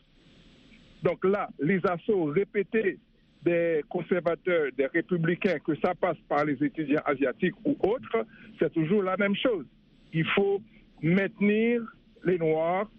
Donc 1.02 1.24
là, 1.24 1.48
les 1.60 1.80
assauts 1.86 2.24
répétés 2.24 2.98
des 3.44 3.82
conservateurs, 3.88 4.66
des 4.76 4.86
républicains, 4.86 5.58
que 5.60 5.74
ça 5.76 5.94
passe 5.94 6.16
par 6.28 6.44
les 6.44 6.62
étudiants 6.62 7.02
asiatiques 7.04 7.54
ou 7.64 7.76
autres, 7.80 8.26
c'est 8.58 8.72
toujours 8.72 9.02
la 9.02 9.16
même 9.16 9.36
chose. 9.36 9.64
Il 10.12 10.24
faut 10.34 10.60
maintenir 11.02 11.82
les 12.24 12.38
Noirs 12.38 12.90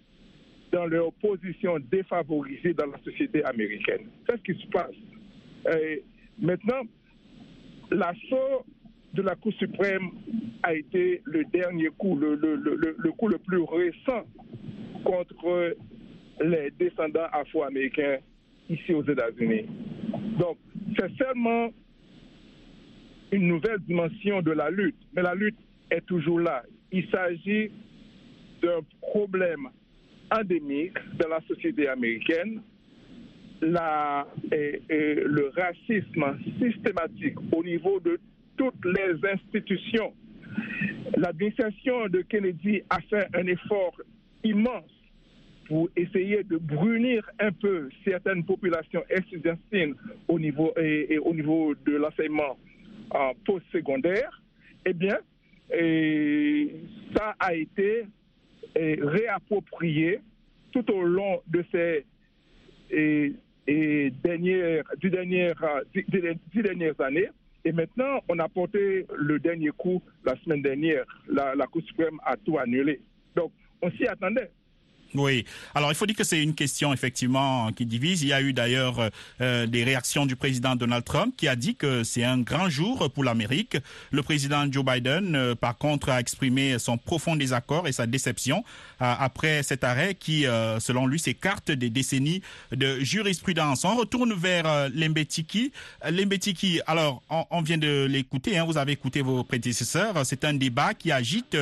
dans 0.71 0.85
leur 0.85 1.11
position 1.13 1.77
défavorisée 1.91 2.73
dans 2.73 2.85
la 2.85 2.99
société 2.99 3.43
américaine. 3.43 4.07
C'est 4.27 4.37
ce 4.37 4.41
qui 4.43 4.61
se 4.61 4.67
passe. 4.67 4.95
Maintenant, 6.39 6.81
l'assaut 7.91 8.65
de 9.13 9.21
la 9.23 9.35
Cour 9.35 9.51
suprême 9.53 10.09
a 10.63 10.73
été 10.75 11.21
le 11.25 11.43
dernier 11.45 11.89
coup, 11.97 12.15
le 12.15 13.11
coup 13.11 13.27
le 13.27 13.39
plus 13.39 13.63
récent 13.63 14.25
contre 15.03 15.75
les 16.41 16.71
descendants 16.79 17.27
afro-américains 17.31 18.19
ici 18.69 18.93
aux 18.93 19.03
États-Unis. 19.03 19.65
Donc, 20.39 20.57
c'est 20.97 21.11
seulement 21.17 21.69
une 23.31 23.47
nouvelle 23.47 23.79
dimension 23.87 24.41
de 24.41 24.51
la 24.51 24.69
lutte, 24.69 24.95
mais 25.13 25.21
la 25.21 25.35
lutte 25.35 25.57
est 25.91 26.05
toujours 26.05 26.39
là. 26.39 26.63
Il 26.91 27.07
s'agit 27.09 27.69
d'un 28.61 28.79
problème 29.01 29.67
endémique 30.31 30.97
dans 31.19 31.29
la 31.29 31.41
société 31.47 31.87
américaine, 31.87 32.61
la- 33.61 34.27
et 34.51 34.81
le 34.89 35.51
racisme 35.55 36.25
systématique 36.61 37.35
au 37.51 37.63
niveau 37.63 37.99
de 37.99 38.19
toutes 38.57 38.83
les 38.85 39.29
institutions. 39.33 40.13
L'administration 41.17 42.07
de 42.07 42.21
Kennedy 42.21 42.81
a 42.89 42.99
fait 43.01 43.27
un 43.35 43.45
effort 43.47 43.95
immense 44.43 44.91
pour 45.69 45.87
essayer 45.95 46.43
de 46.43 46.57
brunir 46.57 47.23
un 47.39 47.51
peu 47.51 47.89
certaines 48.03 48.43
populations 48.43 49.03
estudiantines 49.07 49.95
au 50.27 50.39
niveau, 50.39 50.73
et, 50.77 51.17
au 51.19 51.33
niveau 51.33 51.75
de 51.85 51.95
l'enseignement 51.95 52.57
euh, 53.13 53.33
postsecondaire, 53.45 54.41
eh 54.85 54.93
bien, 54.93 55.19
ça 57.15 57.35
a 57.39 57.53
été 57.53 58.05
réapproprié 58.75 60.19
tout 60.71 60.91
au 60.91 61.03
long 61.03 61.41
de 61.47 61.63
ces 61.71 62.05
et, 62.89 64.11
dernières, 64.23 64.83
du 64.97 65.11
dernières 65.11 66.99
années. 67.01 67.29
Et 67.65 67.71
maintenant, 67.71 68.21
on 68.27 68.39
a 68.39 68.49
porté 68.49 69.05
le 69.15 69.37
dernier 69.37 69.69
coup 69.69 70.01
la 70.25 70.35
semaine 70.37 70.63
dernière. 70.63 71.05
La 71.27 71.67
Cour 71.67 71.83
suprême 71.83 72.17
a 72.25 72.35
tout 72.37 72.57
annulé. 72.57 72.99
Donc, 73.35 73.51
on 73.83 73.91
s'y 73.91 74.07
attendait. 74.07 74.49
Oui. 75.15 75.45
Alors, 75.73 75.91
il 75.91 75.95
faut 75.95 76.05
dire 76.05 76.15
que 76.15 76.23
c'est 76.23 76.41
une 76.41 76.53
question 76.53 76.93
effectivement 76.93 77.71
qui 77.71 77.85
divise. 77.85 78.21
Il 78.21 78.27
y 78.27 78.33
a 78.33 78.41
eu 78.41 78.53
d'ailleurs 78.53 78.99
euh, 78.99 79.09
euh, 79.41 79.65
des 79.65 79.83
réactions 79.83 80.27
du 80.27 80.35
président 80.35 80.75
Donald 80.75 81.03
Trump 81.03 81.33
qui 81.35 81.47
a 81.47 81.55
dit 81.55 81.75
que 81.75 82.03
c'est 82.03 82.23
un 82.23 82.37
grand 82.39 82.69
jour 82.69 83.11
pour 83.11 83.23
l'Amérique. 83.23 83.77
Le 84.11 84.21
président 84.21 84.71
Joe 84.71 84.85
Biden, 84.85 85.35
euh, 85.35 85.55
par 85.55 85.77
contre, 85.77 86.09
a 86.09 86.19
exprimé 86.19 86.77
son 86.77 86.97
profond 86.97 87.35
désaccord 87.35 87.87
et 87.87 87.91
sa 87.91 88.05
déception 88.05 88.63
après 88.99 89.63
cet 89.63 89.85
arrêt 89.85 90.13
qui, 90.13 90.43
selon 90.79 91.07
lui, 91.07 91.19
s'écarte 91.19 91.71
des 91.71 91.89
décennies 91.89 92.41
de 92.73 92.99
jurisprudence. 92.99 93.85
On 93.85 93.95
retourne 93.95 94.33
vers 94.33 94.89
Lembetiki. 94.93 95.71
Lembetiki, 96.03 96.81
alors, 96.85 97.23
on, 97.29 97.61
vient 97.61 97.77
de 97.77 98.05
l'écouter. 98.09 98.57
Hein, 98.57 98.65
vous 98.65 98.77
avez 98.77 98.91
écouté 98.91 99.21
vos 99.21 99.45
prédécesseurs. 99.45 100.25
C'est 100.25 100.43
un 100.43 100.53
débat 100.53 100.93
qui 100.93 101.13
agite 101.13 101.55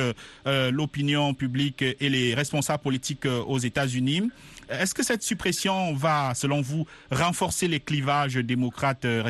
l'opinion 0.44 1.32
publique 1.32 1.82
et 1.82 2.08
les 2.08 2.34
responsables 2.34 2.82
politiques 2.82 3.28
aux 3.46 3.58
États-Unis. 3.58 4.30
Est-ce 4.70 4.94
que 4.94 5.02
cette 5.02 5.22
suppression 5.22 5.94
va, 5.94 6.34
selon 6.34 6.60
vous, 6.60 6.84
renforcer 7.10 7.68
les 7.68 7.80
clivages 7.80 8.34
démocrates 8.36 9.04
euh, 9.04 9.22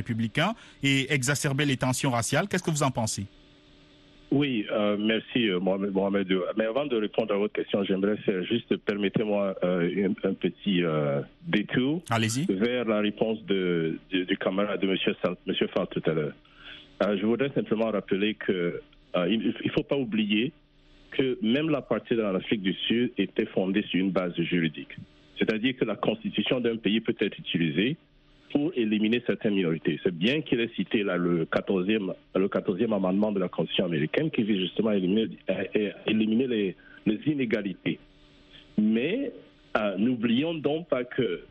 et 0.83 1.13
exacerber 1.13 1.65
les 1.65 1.77
tensions 1.77 2.11
raciales? 2.11 2.49
Qu'est-ce 2.49 2.63
que 2.63 2.71
vous 2.71 2.83
en 2.83 2.91
pensez? 2.91 3.27
Oui, 4.31 4.67
euh, 4.71 4.97
merci 4.99 5.49
euh, 5.49 5.59
Mohamed. 5.59 6.29
Mais 6.57 6.67
avant 6.67 6.85
de 6.85 6.97
répondre 6.97 7.33
à 7.33 7.39
votre 7.39 7.55
question, 7.55 7.83
j'aimerais 7.85 8.19
faire 8.19 8.43
juste, 8.45 8.77
permettez-moi 8.77 9.55
euh, 9.65 10.09
un, 10.09 10.29
un 10.29 10.35
petit 10.35 10.83
euh, 10.85 11.23
détour 11.47 12.03
vers 12.11 12.85
la 12.85 12.99
réponse 13.01 13.43
de, 13.47 13.99
de- 14.13 14.25
du 14.25 14.37
camarade 14.37 14.81
de 14.83 14.87
M. 14.87 14.97
Monsieur 15.47 15.69
Fall 15.69 15.87
tout 15.91 16.03
à 16.05 16.13
l'heure. 16.13 16.35
Euh, 17.05 17.17
je 17.19 17.25
voudrais 17.25 17.51
simplement 17.55 17.91
rappeler 17.91 18.35
que 18.35 18.83
euh, 19.17 19.29
il 19.31 19.55
ne 19.65 19.71
faut 19.73 19.83
pas 19.85 19.97
oublier 19.97 20.53
que 21.19 21.39
même 21.43 21.69
l'apartheid 21.69 22.19
dans 22.21 22.33
l'Afrique 22.33 22.63
du 22.63 22.73
Sud 22.87 23.13
était 23.19 23.47
fondée 23.47 23.83
sur 23.91 23.99
une 24.01 24.11
base 24.13 24.35
juridique. 24.41 24.97
C'est-à-dire 25.39 25.77
que 25.77 25.85
la 25.85 25.97
constitution 25.97 26.61
d'un 26.61 26.77
pays 26.77 27.01
peut 27.01 27.15
être 27.19 27.39
utilisée 27.39 27.97
pour 28.53 28.73
éliminer 28.77 29.23
certaines 29.27 29.55
minorités. 29.55 30.01
C'est 30.03 30.15
bien 30.15 30.41
qu'il 30.41 30.61
ait 30.61 30.71
cité 30.75 31.03
là, 31.03 31.17
le 31.17 31.45
14e, 31.45 32.15
le 32.35 32.49
14e 32.49 32.95
amendement 32.95 33.31
de 33.33 33.41
la 33.41 33.49
Constitution 33.49 33.85
américaine 33.87 34.31
qui 34.31 34.43
vise 34.43 34.61
justement 34.61 34.91
à 34.91 34.97
éliminer, 34.97 36.47
les, 36.47 36.77
inégalités. 37.27 37.99
Mais 38.79 39.33
euh, 39.77 39.97
n'oublions 39.99 40.55
donc 40.55 40.89
pas 40.89 41.05
que 41.05 41.43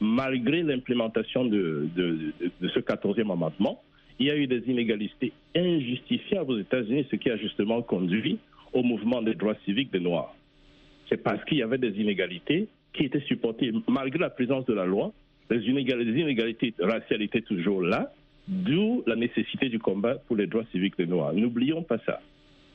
malgré 0.00 0.62
l'implémentation 0.62 1.44
de, 1.44 1.88
de- 1.94 2.18
de- 2.40 2.50
de 2.60 2.68
ce 2.68 2.80
14e 2.80 3.30
amendement, 3.30 3.82
il 4.18 4.26
y 4.26 4.30
a 4.30 4.36
eu 4.36 4.46
des 4.46 4.62
inégalités 4.68 5.32
injustifiables 5.56 6.52
aux 6.52 6.58
États-Unis, 6.58 7.06
ce 7.10 7.16
qui 7.16 7.30
a 7.30 7.36
justement 7.36 7.80
conduit 7.82 8.38
au 8.74 8.82
mouvement 8.82 9.22
des 9.22 9.34
droits 9.34 9.56
civiques 9.64 9.92
des 9.92 10.00
Noirs. 10.00 10.34
C'est 11.08 11.22
parce 11.22 11.42
qu'il 11.44 11.58
y 11.58 11.62
avait 11.62 11.78
des 11.78 12.00
inégalités 12.00 12.68
qui 12.92 13.04
étaient 13.04 13.20
supportées, 13.20 13.72
malgré 13.88 14.18
la 14.18 14.30
présence 14.30 14.66
de 14.66 14.74
la 14.74 14.84
loi, 14.84 15.12
les 15.50 15.60
inégal- 15.68 16.00
les 16.00 16.20
inégalités 16.20 16.74
raciales 16.78 17.22
étaient 17.22 17.42
toujours 17.42 17.82
là, 17.82 18.12
d'où 18.48 19.02
la 19.06 19.16
nécessité 19.16 19.68
du 19.68 19.78
combat 19.78 20.16
pour 20.26 20.36
les 20.36 20.46
droits 20.46 20.64
civiques 20.72 20.98
des 20.98 21.06
Noirs. 21.06 21.32
N'oublions 21.32 21.82
pas 21.82 21.98
ça, 22.04 22.20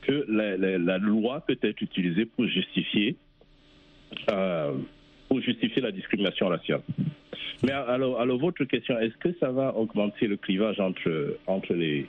que 0.01 0.25
la, 0.29 0.98
loi 0.98 1.41
peut 1.41 1.58
être 1.62 1.82
utilisée 1.82 2.25
pour 2.25 2.48
justifier, 2.48 3.15
euh, 4.32 4.74
pour 5.27 5.41
justifier 5.41 5.82
la 5.82 5.91
discrimination 5.91 6.48
raciale. 6.48 6.82
Mais 7.63 7.72
alors, 7.72 8.20
alors 8.20 8.39
votre 8.39 8.63
question, 8.65 8.98
est-ce 9.00 9.18
que 9.18 9.34
ça 9.39 9.51
va 9.51 9.75
augmenter 9.75 10.27
le 10.27 10.38
clivage 10.38 10.79
entre, 10.79 11.38
entre 11.46 11.74
les, 11.74 12.06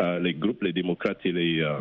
euh, 0.00 0.18
les 0.18 0.34
groupes, 0.34 0.62
les 0.62 0.72
démocrates 0.72 1.24
et 1.24 1.32
les, 1.32 1.60
euh, 1.60 1.78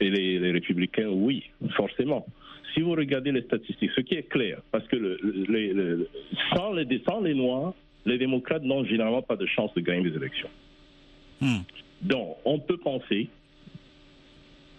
et 0.00 0.10
les, 0.10 0.38
les 0.38 0.50
républicains 0.52 1.08
Oui, 1.08 1.44
forcément. 1.76 2.26
Si 2.74 2.80
vous 2.80 2.92
regardez 2.92 3.32
les 3.32 3.42
statistiques, 3.42 3.90
ce 3.96 4.00
qui 4.00 4.14
est 4.14 4.28
clair, 4.28 4.60
parce 4.70 4.86
que 4.88 4.96
le, 4.96 5.18
le- 5.22 5.72
le- 5.72 6.08
sans, 6.54 6.72
les, 6.72 6.86
sans 7.08 7.20
les 7.20 7.34
Noirs, 7.34 7.74
les 8.06 8.16
démocrates 8.18 8.62
n'ont 8.62 8.84
généralement 8.84 9.22
pas 9.22 9.36
de 9.36 9.46
chance 9.46 9.72
de 9.74 9.80
gagner 9.80 10.08
des 10.08 10.16
élections. 10.16 10.48
Hmm. 11.40 11.58
Donc, 12.02 12.36
on 12.44 12.58
peut 12.58 12.76
penser, 12.78 13.28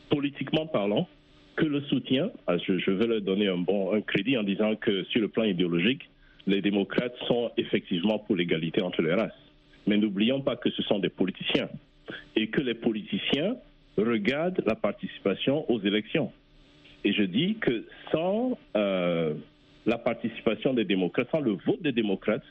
politiquement 0.09 0.65
parlant, 0.67 1.07
que 1.55 1.65
le 1.65 1.81
soutien, 1.81 2.31
ah, 2.47 2.57
je, 2.57 2.77
je 2.79 2.91
veux 2.91 3.07
leur 3.07 3.21
donner 3.21 3.47
un 3.47 3.57
bon 3.57 3.93
un 3.93 4.01
crédit 4.01 4.37
en 4.37 4.43
disant 4.43 4.75
que 4.75 5.03
sur 5.05 5.21
le 5.21 5.27
plan 5.27 5.43
idéologique, 5.43 6.09
les 6.47 6.61
démocrates 6.61 7.15
sont 7.27 7.51
effectivement 7.57 8.17
pour 8.19 8.35
l'égalité 8.35 8.81
entre 8.81 9.01
les 9.01 9.13
races. 9.13 9.33
Mais 9.85 9.97
n'oublions 9.97 10.41
pas 10.41 10.55
que 10.55 10.69
ce 10.71 10.81
sont 10.83 10.99
des 10.99 11.09
politiciens 11.09 11.69
et 12.35 12.47
que 12.47 12.61
les 12.61 12.73
politiciens 12.73 13.55
regarde 14.03 14.61
la 14.65 14.75
participation 14.75 15.69
aux 15.69 15.79
élections. 15.81 16.31
Et 17.03 17.13
je 17.13 17.23
dis 17.23 17.55
que 17.55 17.85
sans 18.11 18.57
euh, 18.75 19.33
la 19.85 19.97
participation 19.97 20.73
des 20.73 20.85
démocrates, 20.85 21.29
sans 21.31 21.39
le 21.39 21.51
vote 21.65 21.81
des 21.81 21.91
démocrates, 21.91 22.43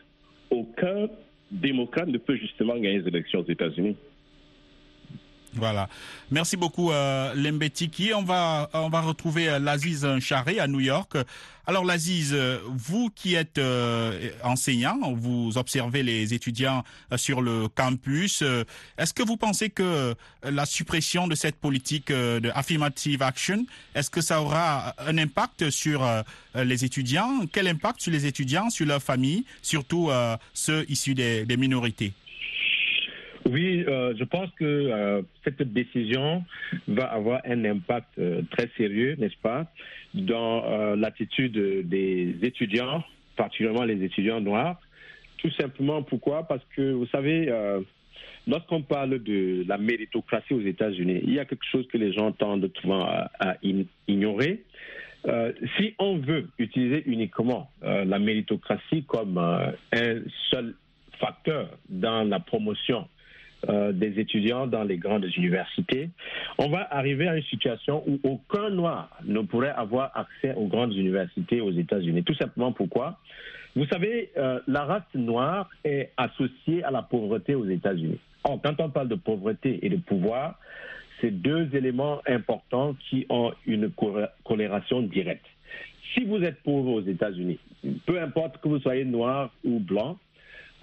aucun 0.50 1.08
démocrate 1.50 2.08
ne 2.08 2.18
peut 2.18 2.36
justement 2.36 2.74
gagner 2.74 3.00
les 3.00 3.08
élections 3.08 3.40
aux 3.40 3.50
États-Unis. 3.50 3.96
Voilà. 5.54 5.88
Merci 6.30 6.56
beaucoup, 6.56 6.92
euh, 6.92 7.34
Lembetiki. 7.34 8.14
On 8.14 8.22
va, 8.22 8.70
on 8.72 8.88
va 8.88 9.00
retrouver 9.00 9.48
euh, 9.48 9.58
Laziz 9.58 10.06
Charé 10.20 10.60
à 10.60 10.68
New 10.68 10.78
York. 10.80 11.16
Alors, 11.66 11.84
Laziz, 11.84 12.30
euh, 12.32 12.58
vous 12.68 13.10
qui 13.10 13.34
êtes 13.34 13.58
euh, 13.58 14.30
enseignant, 14.44 14.96
vous 15.12 15.58
observez 15.58 16.02
les 16.04 16.32
étudiants 16.32 16.84
euh, 17.12 17.16
sur 17.16 17.42
le 17.42 17.68
campus. 17.68 18.42
euh, 18.42 18.64
Est-ce 18.96 19.12
que 19.12 19.24
vous 19.24 19.36
pensez 19.36 19.70
que 19.70 19.82
euh, 19.82 20.14
la 20.44 20.66
suppression 20.66 21.26
de 21.26 21.34
cette 21.34 21.56
politique 21.56 22.10
euh, 22.12 22.38
de 22.38 22.50
affirmative 22.54 23.22
action, 23.22 23.66
est-ce 23.94 24.08
que 24.10 24.20
ça 24.20 24.40
aura 24.42 24.94
un 24.98 25.18
impact 25.18 25.70
sur 25.70 26.04
euh, 26.04 26.22
les 26.54 26.84
étudiants? 26.84 27.40
Quel 27.52 27.66
impact 27.66 28.00
sur 28.02 28.12
les 28.12 28.24
étudiants, 28.26 28.70
sur 28.70 28.86
leurs 28.86 29.02
familles, 29.02 29.44
surtout 29.62 30.10
euh, 30.10 30.36
ceux 30.54 30.86
issus 30.88 31.14
des 31.14 31.56
minorités? 31.56 32.12
Oui, 33.48 33.84
euh, 33.88 34.14
je 34.18 34.24
pense 34.24 34.50
que 34.58 34.64
euh, 34.64 35.22
cette 35.44 35.62
décision 35.62 36.44
va 36.88 37.04
avoir 37.04 37.40
un 37.44 37.64
impact 37.64 38.18
euh, 38.18 38.42
très 38.50 38.68
sérieux, 38.76 39.16
n'est-ce 39.18 39.38
pas, 39.42 39.66
dans 40.14 40.94
l'attitude 40.96 41.88
des 41.88 42.36
étudiants, 42.42 43.02
particulièrement 43.36 43.84
les 43.84 44.02
étudiants 44.04 44.40
noirs. 44.40 44.80
Tout 45.38 45.50
simplement 45.52 46.02
pourquoi? 46.02 46.46
Parce 46.46 46.62
que 46.76 46.92
vous 46.92 47.06
savez, 47.06 47.48
lorsqu'on 48.48 48.82
parle 48.82 49.22
de 49.22 49.64
la 49.68 49.78
méritocratie 49.78 50.52
aux 50.52 50.60
États-Unis, 50.60 51.20
il 51.22 51.34
y 51.34 51.38
a 51.38 51.44
quelque 51.44 51.64
chose 51.70 51.86
que 51.86 51.96
les 51.96 52.12
gens 52.12 52.32
tendent 52.32 52.68
souvent 52.80 53.04
à, 53.04 53.56
ignorer. 54.08 54.64
Si 55.78 55.94
on 56.00 56.18
veut 56.18 56.48
utiliser 56.58 57.04
uniquement 57.06 57.70
la 57.82 58.18
méritocratie 58.18 59.04
comme 59.04 59.38
un 59.38 60.22
seul 60.50 60.74
facteur 61.20 61.70
dans 61.88 62.28
la 62.28 62.40
promotion 62.40 63.06
euh, 63.68 63.92
des 63.92 64.18
étudiants 64.18 64.66
dans 64.66 64.84
les 64.84 64.96
grandes 64.96 65.26
universités, 65.36 66.10
on 66.58 66.68
va 66.68 66.86
arriver 66.90 67.28
à 67.28 67.36
une 67.36 67.42
situation 67.44 68.02
où 68.06 68.18
aucun 68.24 68.70
noir 68.70 69.10
ne 69.24 69.40
pourrait 69.40 69.74
avoir 69.76 70.10
accès 70.16 70.54
aux 70.54 70.66
grandes 70.66 70.94
universités 70.94 71.60
aux 71.60 71.72
États-Unis. 71.72 72.22
Tout 72.24 72.34
simplement 72.34 72.72
pourquoi? 72.72 73.18
Vous 73.76 73.86
savez, 73.86 74.30
euh, 74.36 74.60
la 74.66 74.84
race 74.84 75.14
noire 75.14 75.68
est 75.84 76.10
associée 76.16 76.82
à 76.82 76.90
la 76.90 77.02
pauvreté 77.02 77.54
aux 77.54 77.66
États-Unis. 77.66 78.18
Or, 78.44 78.60
quand 78.62 78.80
on 78.80 78.90
parle 78.90 79.08
de 79.08 79.14
pauvreté 79.14 79.78
et 79.84 79.90
de 79.90 79.96
pouvoir, 79.96 80.58
c'est 81.20 81.30
deux 81.30 81.68
éléments 81.74 82.20
importants 82.26 82.96
qui 83.08 83.26
ont 83.28 83.52
une 83.66 83.90
corré- 83.90 84.28
corrélation 84.44 85.02
directe. 85.02 85.44
Si 86.14 86.24
vous 86.24 86.42
êtes 86.42 86.62
pauvre 86.62 86.92
aux 86.92 87.02
États-Unis, 87.02 87.58
peu 88.06 88.20
importe 88.20 88.58
que 88.60 88.68
vous 88.68 88.80
soyez 88.80 89.04
noir 89.04 89.50
ou 89.64 89.78
blanc, 89.78 90.18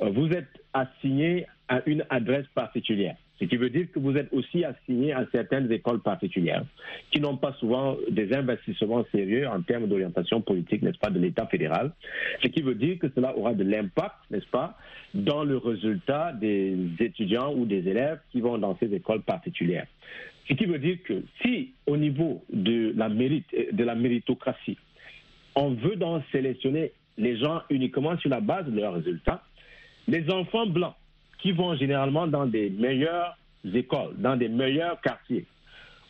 euh, 0.01 0.09
vous 0.09 0.27
êtes 0.31 0.61
assigné 0.73 1.47
à 1.67 1.81
une 1.85 2.05
adresse 2.09 2.47
particulière. 2.55 3.15
Ce 3.39 3.45
qui 3.45 3.57
veut 3.57 3.69
dire 3.69 3.87
que 3.91 3.99
vous 3.99 4.15
êtes 4.17 4.33
aussi 4.33 4.63
assigné 4.63 5.13
à 5.13 5.25
certaines 5.31 5.71
écoles 5.71 6.01
particulières 6.01 6.65
qui 7.11 7.19
n'ont 7.19 7.37
pas 7.37 7.53
souvent 7.59 7.95
des 8.09 8.33
investissements 8.33 9.05
sérieux 9.11 9.47
en 9.47 9.61
termes 9.61 9.87
d'orientation 9.87 10.41
politique, 10.41 10.81
n'est-ce 10.81 10.97
pas, 10.97 11.11
de 11.11 11.19
l'État 11.19 11.45
fédéral. 11.45 11.91
Ce 12.41 12.47
qui 12.47 12.61
veut 12.61 12.73
dire 12.73 12.97
que 12.97 13.07
cela 13.13 13.37
aura 13.37 13.53
de 13.53 13.63
l'impact, 13.63 14.15
n'est-ce 14.31 14.47
pas, 14.47 14.75
dans 15.13 15.43
le 15.43 15.57
résultat 15.57 16.33
des 16.33 16.75
étudiants 16.99 17.53
ou 17.53 17.65
des 17.65 17.87
élèves 17.87 18.19
qui 18.31 18.41
vont 18.41 18.57
dans 18.57 18.75
ces 18.79 18.91
écoles 18.93 19.21
particulières. 19.21 19.87
Ce 20.47 20.53
qui 20.53 20.65
veut 20.65 20.79
dire 20.79 20.97
que 21.03 21.23
si 21.41 21.73
au 21.85 21.97
niveau 21.97 22.43
de 22.51 22.93
la 22.95 23.09
mérite, 23.09 23.45
de 23.71 23.83
la 23.83 23.95
méritocratie, 23.95 24.77
on 25.55 25.71
veut 25.71 25.95
donc 25.95 26.23
sélectionner 26.31 26.91
les 27.17 27.37
gens 27.37 27.61
uniquement 27.69 28.17
sur 28.17 28.29
la 28.29 28.39
base 28.39 28.65
de 28.65 28.79
leurs 28.79 28.93
résultats, 28.93 29.43
les 30.07 30.29
enfants 30.31 30.65
blancs 30.65 30.95
qui 31.39 31.51
vont 31.51 31.75
généralement 31.75 32.27
dans 32.27 32.45
des 32.45 32.69
meilleures 32.69 33.37
écoles, 33.73 34.15
dans 34.17 34.35
des 34.35 34.49
meilleurs 34.49 34.99
quartiers, 35.01 35.45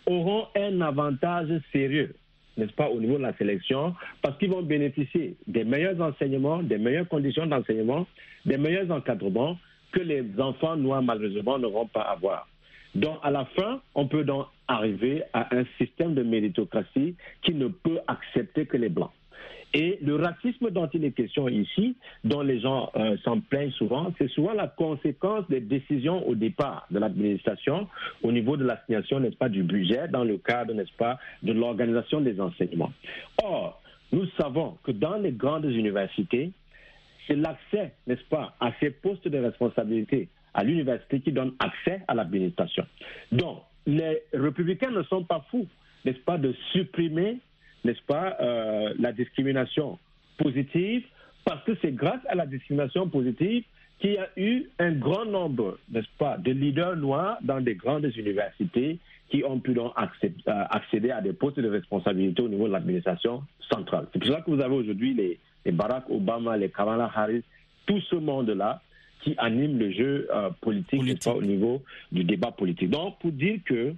auront 0.05 0.47
un 0.55 0.81
avantage 0.81 1.49
sérieux, 1.71 2.15
n'est-ce 2.55 2.73
pas, 2.73 2.89
au 2.89 2.99
niveau 2.99 3.17
de 3.17 3.23
la 3.23 3.35
sélection, 3.37 3.93
parce 4.21 4.37
qu'ils 4.37 4.49
vont 4.49 4.61
bénéficier 4.61 5.35
des 5.47 5.63
meilleurs 5.63 5.99
enseignements, 6.01 6.63
des 6.63 6.77
meilleures 6.77 7.07
conditions 7.07 7.45
d'enseignement, 7.45 8.07
des 8.45 8.57
meilleurs 8.57 8.89
encadrements 8.91 9.57
que 9.91 9.99
les 9.99 10.23
enfants 10.39 10.75
noirs, 10.75 11.01
malheureusement, 11.01 11.59
n'auront 11.59 11.87
pas 11.87 12.01
à 12.01 12.11
avoir. 12.13 12.47
Donc, 12.95 13.19
à 13.21 13.31
la 13.31 13.45
fin, 13.45 13.81
on 13.95 14.07
peut 14.07 14.23
donc 14.23 14.47
arriver 14.67 15.23
à 15.33 15.55
un 15.55 15.65
système 15.77 16.13
de 16.13 16.23
méritocratie 16.23 17.15
qui 17.41 17.53
ne 17.53 17.67
peut 17.67 17.99
accepter 18.07 18.65
que 18.65 18.77
les 18.77 18.89
blancs. 18.89 19.11
Et 19.79 19.99
le 20.01 20.15
racisme 20.15 20.71
dont 20.71 20.89
il 20.91 21.05
est 21.05 21.11
question 21.11 21.47
ici, 21.47 21.95
dont 22.23 22.41
les 22.41 22.59
gens 22.59 22.89
euh, 22.95 23.15
s'en 23.23 23.39
plaignent 23.41 23.69
souvent, 23.73 24.11
c'est 24.17 24.27
souvent 24.29 24.53
la 24.53 24.67
conséquence 24.67 25.47
des 25.49 25.59
décisions 25.59 26.27
au 26.27 26.33
départ 26.33 26.87
de 26.89 26.97
l'administration 26.97 27.87
au 28.23 28.31
niveau 28.31 28.57
de 28.57 28.65
l'assignation, 28.65 29.19
n'est-ce 29.19 29.35
pas, 29.35 29.49
du 29.49 29.61
budget, 29.61 30.07
dans 30.07 30.23
le 30.23 30.39
cadre, 30.39 30.73
n'est-ce 30.73 30.97
pas, 30.97 31.19
de 31.43 31.53
l'organisation 31.53 32.21
des 32.21 32.41
enseignements. 32.41 32.91
Or, 33.43 33.79
nous 34.11 34.25
savons 34.39 34.79
que 34.81 34.89
dans 34.89 35.17
les 35.17 35.31
grandes 35.31 35.65
universités, 35.65 36.49
c'est 37.27 37.35
l'accès, 37.35 37.93
n'est-ce 38.07 38.25
pas, 38.31 38.55
à 38.59 38.71
ces 38.79 38.89
postes 38.89 39.27
de 39.27 39.37
responsabilité 39.37 40.27
à 40.55 40.63
l'université 40.63 41.19
qui 41.19 41.31
donne 41.31 41.53
accès 41.59 42.01
à 42.07 42.15
l'administration. 42.15 42.83
Donc, 43.31 43.59
les 43.85 44.23
républicains 44.33 44.89
ne 44.89 45.03
sont 45.03 45.23
pas 45.23 45.45
fous, 45.51 45.67
n'est-ce 46.03 46.17
pas, 46.21 46.39
de 46.39 46.55
supprimer, 46.71 47.37
n'est-ce 47.83 48.01
pas, 48.03 48.37
euh, 48.41 48.93
la 48.99 49.11
discrimination 49.11 49.97
positive, 50.37 51.03
parce 51.45 51.63
que 51.63 51.73
c'est 51.81 51.93
grâce 51.93 52.21
à 52.27 52.35
la 52.35 52.45
discrimination 52.45 53.07
positive 53.09 53.63
qu'il 53.99 54.13
y 54.13 54.17
a 54.17 54.29
eu 54.37 54.65
un 54.79 54.91
grand 54.91 55.25
nombre, 55.25 55.79
n'est-ce 55.91 56.07
pas, 56.17 56.37
de 56.37 56.51
leaders 56.51 56.95
noirs 56.97 57.37
dans 57.41 57.61
des 57.61 57.75
grandes 57.75 58.11
universités 58.15 58.99
qui 59.29 59.43
ont 59.43 59.59
pu 59.59 59.73
donc 59.73 59.91
accéder, 59.95 60.35
euh, 60.47 60.63
accéder 60.69 61.11
à 61.11 61.21
des 61.21 61.33
postes 61.33 61.59
de 61.59 61.69
responsabilité 61.69 62.41
au 62.41 62.49
niveau 62.49 62.67
de 62.67 62.73
l'administration 62.73 63.43
centrale. 63.69 64.07
C'est 64.13 64.19
pour 64.19 64.31
ça 64.31 64.41
que 64.41 64.51
vous 64.51 64.61
avez 64.61 64.75
aujourd'hui 64.75 65.13
les, 65.13 65.39
les 65.65 65.71
Barack 65.71 66.09
Obama, 66.09 66.55
les 66.57 66.69
Kamala 66.69 67.11
Harris, 67.13 67.43
tout 67.85 67.99
ce 68.01 68.15
monde-là 68.15 68.81
qui 69.21 69.33
anime 69.37 69.79
le 69.79 69.91
jeu 69.91 70.27
euh, 70.33 70.49
politique, 70.61 71.03
n'est-ce 71.03 71.29
pas, 71.29 71.35
au 71.35 71.41
niveau 71.41 71.81
du 72.11 72.23
débat 72.23 72.51
politique. 72.51 72.89
Donc, 72.89 73.19
pour 73.19 73.31
dire 73.31 73.59
que 73.65 73.93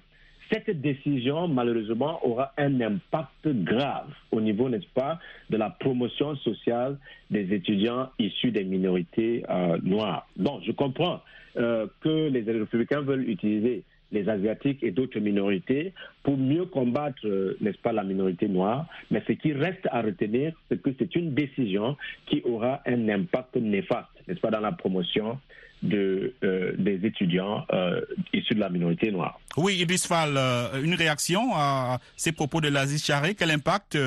cette 0.51 0.81
décision, 0.81 1.47
malheureusement, 1.47 2.25
aura 2.25 2.53
un 2.57 2.81
impact 2.81 3.47
grave 3.47 4.09
au 4.31 4.41
niveau, 4.41 4.69
n'est-ce 4.69 4.87
pas, 4.93 5.19
de 5.49 5.57
la 5.57 5.69
promotion 5.69 6.35
sociale 6.37 6.97
des 7.29 7.53
étudiants 7.53 8.09
issus 8.19 8.51
des 8.51 8.63
minorités 8.63 9.43
euh, 9.49 9.77
noires. 9.83 10.27
Bon, 10.37 10.59
je 10.65 10.71
comprends 10.71 11.21
euh, 11.57 11.87
que 12.01 12.29
les 12.29 12.41
républicains 12.41 13.01
veulent 13.01 13.27
utiliser 13.29 13.83
les 14.11 14.27
Asiatiques 14.27 14.83
et 14.83 14.91
d'autres 14.91 15.19
minorités 15.19 15.93
pour 16.23 16.37
mieux 16.37 16.65
combattre, 16.65 17.19
euh, 17.25 17.55
n'est-ce 17.61 17.77
pas, 17.77 17.91
la 17.91 18.03
minorité 18.03 18.47
noire. 18.47 18.87
Mais 19.11 19.21
ce 19.27 19.33
qui 19.33 19.53
reste 19.53 19.87
à 19.91 20.01
retenir, 20.01 20.53
c'est 20.67 20.81
que 20.81 20.89
c'est 20.97 21.15
une 21.15 21.33
décision 21.33 21.95
qui 22.25 22.41
aura 22.43 22.81
un 22.87 23.07
impact 23.09 23.55
néfaste, 23.57 24.07
n'est-ce 24.27 24.39
pas, 24.39 24.49
dans 24.49 24.61
la 24.61 24.71
promotion 24.71 25.37
de, 25.81 26.33
euh, 26.43 26.73
des 26.77 27.05
étudiants 27.05 27.65
euh, 27.73 28.01
issus 28.33 28.53
de 28.55 28.59
la 28.59 28.69
minorité 28.69 29.11
noire. 29.11 29.39
Oui, 29.57 29.75
Idriss 29.79 30.07
Fall, 30.07 30.35
euh, 30.37 30.81
une 30.83 30.93
réaction 30.95 31.51
à 31.55 31.99
ces 32.17 32.31
propos 32.31 32.61
de 32.61 32.67
Laziz 32.69 33.03
Charé. 33.05 33.35
Quel 33.35 33.51
impact 33.51 33.97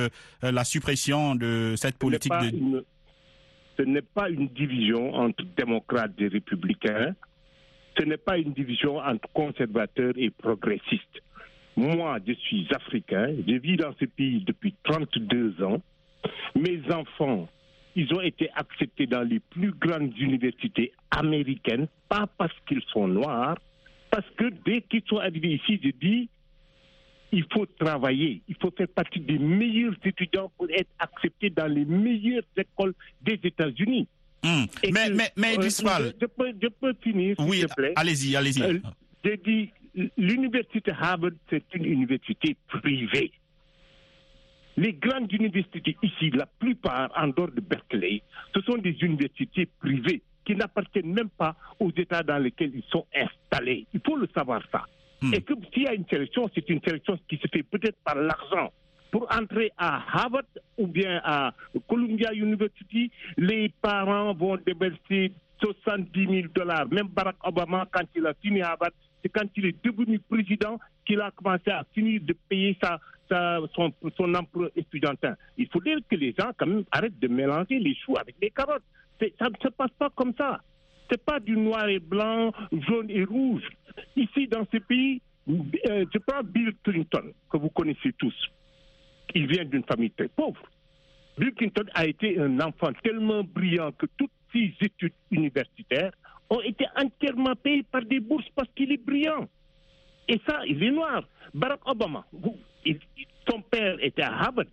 la 0.43 0.65
suppression 0.65 1.35
de 1.35 1.75
cette 1.77 1.97
politique 1.99 2.33
ce 2.33 2.51
de... 2.51 2.57
une- 2.57 2.83
ce 3.79 3.83
n'est 3.85 4.03
pas 4.03 4.29
une 4.29 4.49
division 4.49 5.15
entre 5.15 5.45
démocrates 5.57 6.13
et 6.19 6.29
républicains. 6.29 7.15
Ce 7.99 8.05
n'est 8.05 8.19
pas 8.19 8.37
une 8.37 8.53
division 8.53 8.99
entre 8.99 9.27
conservateurs 9.33 10.13
et 10.17 10.29
progressistes. 10.31 11.23
Moi, 11.77 12.19
je 12.27 12.35
suis 12.35 12.69
africain. 12.75 13.29
Je 13.49 13.55
vis 13.55 13.77
dans 13.79 13.95
ce 13.99 14.05
pays 14.05 14.45
depuis 14.47 14.75
32 14.85 15.63
ans. 15.65 15.81
Mes 16.55 16.81
enfants, 16.93 17.49
ils 17.95 18.13
ont 18.15 18.21
été 18.21 18.49
acceptés 18.55 19.07
dans 19.07 19.23
les 19.23 19.41
plus 19.41 19.73
grandes 19.73 20.17
universités 20.19 20.93
américaines, 21.11 21.87
pas 22.09 22.27
parce 22.39 22.55
qu'ils 22.67 22.83
sont 22.93 23.07
noirs, 23.09 23.57
parce 24.11 24.29
que 24.37 24.51
dès 24.65 24.83
qu'ils 24.83 25.03
sont 25.07 25.19
arrivés 25.19 25.55
ici, 25.55 25.79
je 25.83 25.91
dis, 25.91 26.29
il 27.33 27.45
faut 27.53 27.65
travailler, 27.67 28.43
il 28.49 28.57
faut 28.61 28.71
faire 28.77 28.89
partie 28.89 29.21
des 29.21 29.39
meilleurs 29.39 29.95
étudiants 30.05 30.51
pour 30.57 30.69
être 30.71 30.91
accepté 30.99 31.49
dans 31.51 31.67
les 31.67 31.85
meilleures 31.87 32.43
écoles 32.57 32.95
des 33.23 33.39
États-Unis. 33.43 34.07
Hmm. 34.45 34.65
Mais, 34.91 35.09
que- 35.09 35.15
mais, 35.15 35.31
mais 35.37 35.59
euh, 35.59 35.63
je, 35.63 36.27
peux, 36.27 36.53
je 36.61 36.69
peux 36.69 36.95
finir, 37.03 37.37
s'il 37.39 37.49
oui, 37.49 37.61
te 37.63 37.75
plaît. 37.75 37.93
allez-y, 37.97 38.37
allez-y. 38.37 38.63
Euh, 38.63 38.79
J'ai 39.25 39.37
dit, 39.37 39.71
l'université 40.19 40.91
Harvard, 40.91 41.31
c'est 41.49 41.63
une 41.75 41.85
université 41.87 42.57
privée. 42.69 43.31
Les 44.77 44.95
grandes 44.95 45.33
universités 45.33 45.97
ici, 46.03 46.31
la 46.31 46.47
plupart 46.47 47.11
en 47.17 47.29
dehors 47.29 47.51
de 47.51 47.61
Berkeley, 47.61 48.23
ce 48.55 48.61
sont 48.63 48.79
des 48.79 48.97
universités 49.03 49.67
privées 49.81 50.23
qui 50.45 50.57
n'appartiennent 50.57 51.13
même 51.13 51.29
pas 51.31 51.55
aux 51.79 51.91
États 51.91 52.23
dans 52.23 52.39
lesquels 52.39 52.73
ils 52.75 52.85
sont 52.91 53.07
installés. 53.15 53.87
Il 53.93 54.01
faut 54.05 54.17
le 54.17 54.29
savoir 54.35 54.63
ça. 54.73 54.85
Et 55.33 55.41
que 55.41 55.55
s'il 55.73 55.85
y 55.85 55.87
a 55.87 55.95
une 55.95 56.07
sélection, 56.11 56.51
c'est 56.53 56.69
une 56.69 56.81
sélection 56.83 57.17
qui 57.29 57.37
se 57.37 57.47
fait 57.53 57.63
peut-être 57.63 57.97
par 58.05 58.17
l'argent. 58.17 58.73
Pour 59.13 59.29
entrer 59.31 59.71
à 59.77 60.03
Harvard 60.13 60.43
ou 60.79 60.87
bien 60.87 61.21
à 61.23 61.55
Columbia 61.87 62.33
University, 62.33 63.11
les 63.37 63.69
parents 63.81 64.35
vont 64.35 64.57
déverser 64.57 65.33
70 65.61 66.27
000 66.27 66.49
dollars. 66.53 66.89
Même 66.91 67.09
Barack 67.09 67.37
Obama, 67.45 67.87
quand 67.93 68.07
il 68.17 68.27
a 68.27 68.35
fini 68.35 68.63
Harvard, 68.63 68.91
c'est 69.23 69.29
quand 69.29 69.47
il 69.55 69.67
est 69.67 69.85
devenu 69.85 70.19
président 70.19 70.81
qu'il 71.07 71.21
a 71.21 71.31
commencé 71.31 71.71
à 71.71 71.85
finir 71.95 72.21
de 72.23 72.35
payer 72.49 72.77
sa, 72.83 72.99
son, 73.75 74.35
emprunt 74.35 74.69
étudiantin. 74.77 75.35
Il 75.57 75.69
faut 75.69 75.81
dire 75.81 75.99
que 76.09 76.17
les 76.17 76.35
gens, 76.39 76.51
quand 76.57 76.67
même, 76.67 76.85
arrêtent 76.91 77.19
de 77.19 77.29
mélanger 77.29 77.79
les 77.79 77.95
choux 77.95 78.17
avec 78.17 78.37
les 78.41 78.51
carottes. 78.51 78.83
Ça 79.39 79.49
ne 79.49 79.57
se 79.63 79.69
passe 79.69 79.91
pas 79.99 80.11
comme 80.11 80.35
ça. 80.37 80.61
C'est 81.11 81.23
pas 81.23 81.41
du 81.41 81.57
noir 81.57 81.89
et 81.89 81.99
blanc, 81.99 82.53
jaune 82.73 83.11
et 83.11 83.25
rouge. 83.25 83.69
Ici, 84.17 84.49
dans 84.49 84.67
ce 84.73 84.79
pays, 84.79 85.21
euh, 85.49 86.05
je 86.13 86.19
prends 86.19 86.43
Bill 86.43 86.73
Clinton, 86.83 87.33
que 87.51 87.57
vous 87.57 87.69
connaissez 87.71 88.13
tous. 88.19 88.35
Il 89.35 89.47
vient 89.47 89.65
d'une 89.65 89.85
famille 89.85 90.11
très 90.11 90.29
pauvre. 90.29 90.63
Bill 91.39 91.53
Clinton 91.55 91.85
a 91.95 92.07
été 92.07 92.39
un 92.39 92.61
enfant 92.61 92.93
tellement 93.03 93.43
brillant 93.43 93.93
que 93.93 94.07
toutes 94.17 94.31
ses 94.53 94.75
études 94.81 95.15
universitaires 95.31 96.13
ont 96.51 96.61
été 96.61 96.87
entièrement 96.97 97.55
payées 97.57 97.85
par 97.85 98.05
des 98.05 98.21
bourses 98.21 98.49
parce 98.55 98.69
qu'il 98.75 98.93
est 98.93 99.05
brillant. 99.05 99.49
Et 100.29 100.41
ça, 100.47 100.61
il 100.67 100.83
est 100.83 100.91
noir. 100.91 101.23
Barack 101.55 101.81
Obama, 101.87 102.25
son 103.49 103.61
père 103.63 103.97
était 104.01 104.23
à 104.23 104.33
Harvard 104.33 104.65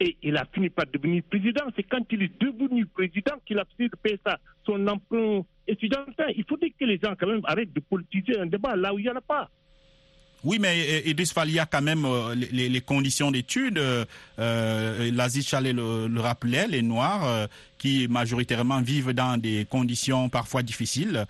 et 0.00 0.16
il 0.22 0.36
a 0.36 0.44
fini 0.52 0.68
par 0.70 0.86
devenir 0.92 1.22
président. 1.30 1.64
C'est 1.76 1.82
quand 1.84 2.04
il 2.10 2.22
est 2.22 2.40
devenu 2.42 2.86
président 2.86 3.34
qu'il 3.46 3.58
a 3.58 3.64
fini 3.76 3.88
de 3.88 3.96
payer 4.02 4.18
ça, 4.26 4.38
son 4.64 4.86
emprunt 4.86 5.42
étudiantin. 5.66 6.26
Il 6.36 6.44
faut 6.48 6.56
dire 6.56 6.70
que 6.78 6.84
les 6.84 6.98
gens, 6.98 7.14
quand 7.18 7.26
même, 7.26 7.40
arrêtent 7.44 7.72
de 7.72 7.80
politiser 7.80 8.38
un 8.38 8.46
débat 8.46 8.76
là 8.76 8.92
où 8.92 8.98
il 8.98 9.02
n'y 9.04 9.10
en 9.10 9.16
a 9.16 9.20
pas. 9.20 9.48
Oui, 10.44 10.58
mais 10.60 11.00
Idriss 11.06 11.34
il 11.46 11.52
y 11.52 11.58
a 11.58 11.66
quand 11.66 11.82
même 11.82 12.04
euh, 12.04 12.34
les- 12.34 12.80
conditions 12.80 13.30
d'études. 13.30 13.78
Euh, 13.78 14.04
euh, 14.38 15.10
L'Aziz 15.12 15.48
Chalet 15.48 15.74
le, 15.74 16.20
rappelait, 16.20 16.68
les 16.68 16.82
Noirs, 16.82 17.24
euh, 17.26 17.46
qui 17.78 18.06
majoritairement 18.06 18.80
vivent 18.80 19.12
dans 19.12 19.40
des 19.40 19.64
conditions 19.64 20.28
parfois 20.28 20.62
difficiles, 20.62 21.24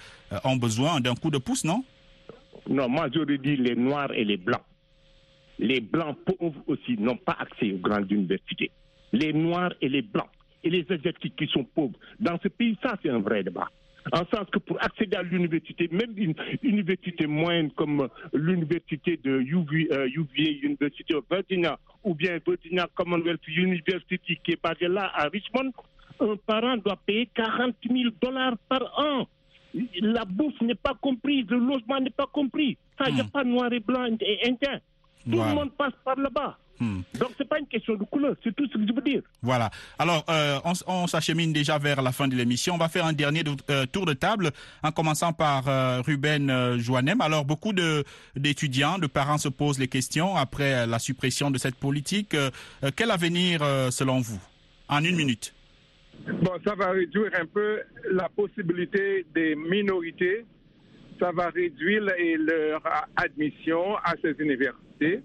ont 0.44 0.56
besoin 0.56 1.00
d'un 1.00 1.14
coup 1.14 1.30
de 1.30 1.38
pouce, 1.38 1.64
non? 1.64 1.84
Non, 2.68 2.88
moi 2.88 3.08
j'aurais 3.12 3.38
dit 3.38 3.56
les 3.56 3.74
noirs 3.74 4.12
et 4.12 4.24
les 4.24 4.36
blancs. 4.36 4.64
Les 5.58 5.80
blancs 5.80 6.16
pauvres 6.24 6.62
aussi 6.66 6.96
n'ont 6.98 7.16
pas 7.16 7.36
accès 7.38 7.72
aux 7.72 7.78
grandes 7.78 8.10
universités. 8.10 8.70
Les 9.12 9.32
noirs 9.32 9.72
et 9.80 9.88
les 9.88 10.02
blancs. 10.02 10.28
Et 10.64 10.70
les 10.70 10.84
asiatiques 10.90 11.36
qui 11.36 11.46
sont 11.46 11.64
pauvres. 11.64 11.98
Dans 12.18 12.38
ce 12.42 12.48
pays, 12.48 12.76
ça 12.82 12.96
c'est 13.02 13.10
un 13.10 13.20
vrai 13.20 13.42
débat. 13.44 13.70
En 14.12 14.18
sens 14.18 14.48
que 14.52 14.58
pour 14.58 14.82
accéder 14.82 15.16
à 15.16 15.22
l'université, 15.22 15.88
même 15.90 16.12
une 16.16 16.34
université 16.62 17.26
moyenne 17.26 17.70
comme 17.72 18.08
l'université 18.32 19.16
de 19.16 19.30
euh, 19.32 20.16
UVA, 20.16 20.48
University 20.62 21.12
of 21.14 21.24
Virginia, 21.28 21.78
ou 22.04 22.14
bien 22.14 22.38
Virginia 22.46 22.88
Commonwealth 22.94 23.46
University 23.48 24.38
qui 24.44 24.52
est 24.52 24.62
basée 24.62 24.86
là 24.86 25.10
à 25.12 25.28
Richmond, 25.28 25.72
un 26.20 26.36
parent 26.46 26.76
doit 26.76 26.98
payer 27.04 27.28
40 27.34 27.74
000 27.84 28.10
dollars 28.22 28.56
par 28.68 28.82
an. 28.98 29.26
La 30.00 30.24
bourse 30.24 30.60
n'est 30.60 30.74
pas 30.74 30.94
comprise, 31.00 31.46
le 31.48 31.58
logement 31.58 32.00
n'est 32.00 32.10
pas 32.10 32.26
compris. 32.32 32.76
Ça, 32.98 33.08
il 33.08 33.14
n'y 33.14 33.20
a 33.20 33.24
pas 33.24 33.44
noir 33.44 33.72
et 33.72 33.80
blanc 33.80 34.06
et 34.20 34.48
indien. 34.48 34.80
Tout 35.24 35.42
le 35.42 35.54
monde 35.54 35.72
passe 35.76 35.92
par 36.04 36.16
là-bas. 36.16 36.58
Hmm. 36.78 37.00
Donc, 37.18 37.30
ce 37.38 37.42
n'est 37.42 37.48
pas 37.48 37.58
une 37.58 37.66
question 37.66 37.94
de 37.96 38.04
couleur, 38.04 38.36
c'est 38.44 38.54
tout 38.54 38.66
ce 38.70 38.74
que 38.76 38.86
je 38.86 38.92
veux 38.92 39.00
dire. 39.00 39.22
Voilà. 39.40 39.70
Alors, 39.98 40.24
euh, 40.28 40.58
on, 40.86 41.06
s'achemine 41.06 41.52
déjà 41.52 41.78
vers 41.78 42.02
la 42.02 42.12
fin 42.12 42.28
de 42.28 42.36
l'émission. 42.36 42.74
On 42.74 42.78
va 42.78 42.90
faire 42.90 43.06
un 43.06 43.14
dernier 43.14 43.42
de- 43.42 43.56
euh, 43.70 43.86
tour 43.86 44.04
de 44.04 44.12
table, 44.12 44.50
en 44.82 44.92
commençant 44.92 45.32
par 45.32 45.68
euh, 45.68 46.02
Ruben 46.02 46.76
Joannem. 46.78 47.20
Alors, 47.22 47.46
beaucoup 47.46 47.72
de 47.72 48.04
d'étudiants, 48.36 48.98
de 48.98 49.06
parents 49.06 49.38
se 49.38 49.48
posent 49.48 49.78
les 49.78 49.88
questions 49.88 50.36
après 50.36 50.86
la 50.86 50.98
suppression 50.98 51.50
de 51.50 51.58
cette 51.58 51.76
politique. 51.76 52.36
Quel 52.94 53.10
avenir, 53.10 53.60
selon 53.90 54.20
vous? 54.20 54.40
En 54.88 55.02
une 55.02 55.16
minute. 55.16 55.54
Bon, 56.42 56.52
ça 56.64 56.74
va 56.74 56.90
réduire 56.90 57.30
un 57.40 57.46
peu 57.46 57.80
la 58.10 58.28
possibilité 58.28 59.24
des 59.34 59.54
minorités. 59.54 60.44
Ça 61.20 61.30
va 61.32 61.48
réduire 61.50 62.02
leur 62.38 62.82
admission 63.16 63.96
à 63.96 64.14
ces 64.22 64.32
universités. 64.42 65.22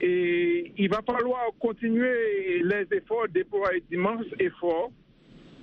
Et 0.00 0.72
il 0.78 0.88
va 0.88 1.02
falloir 1.06 1.42
continuer 1.58 2.62
les 2.62 2.86
efforts, 2.90 3.28
déployer 3.28 3.82
d'immenses 3.90 4.24
efforts 4.38 4.90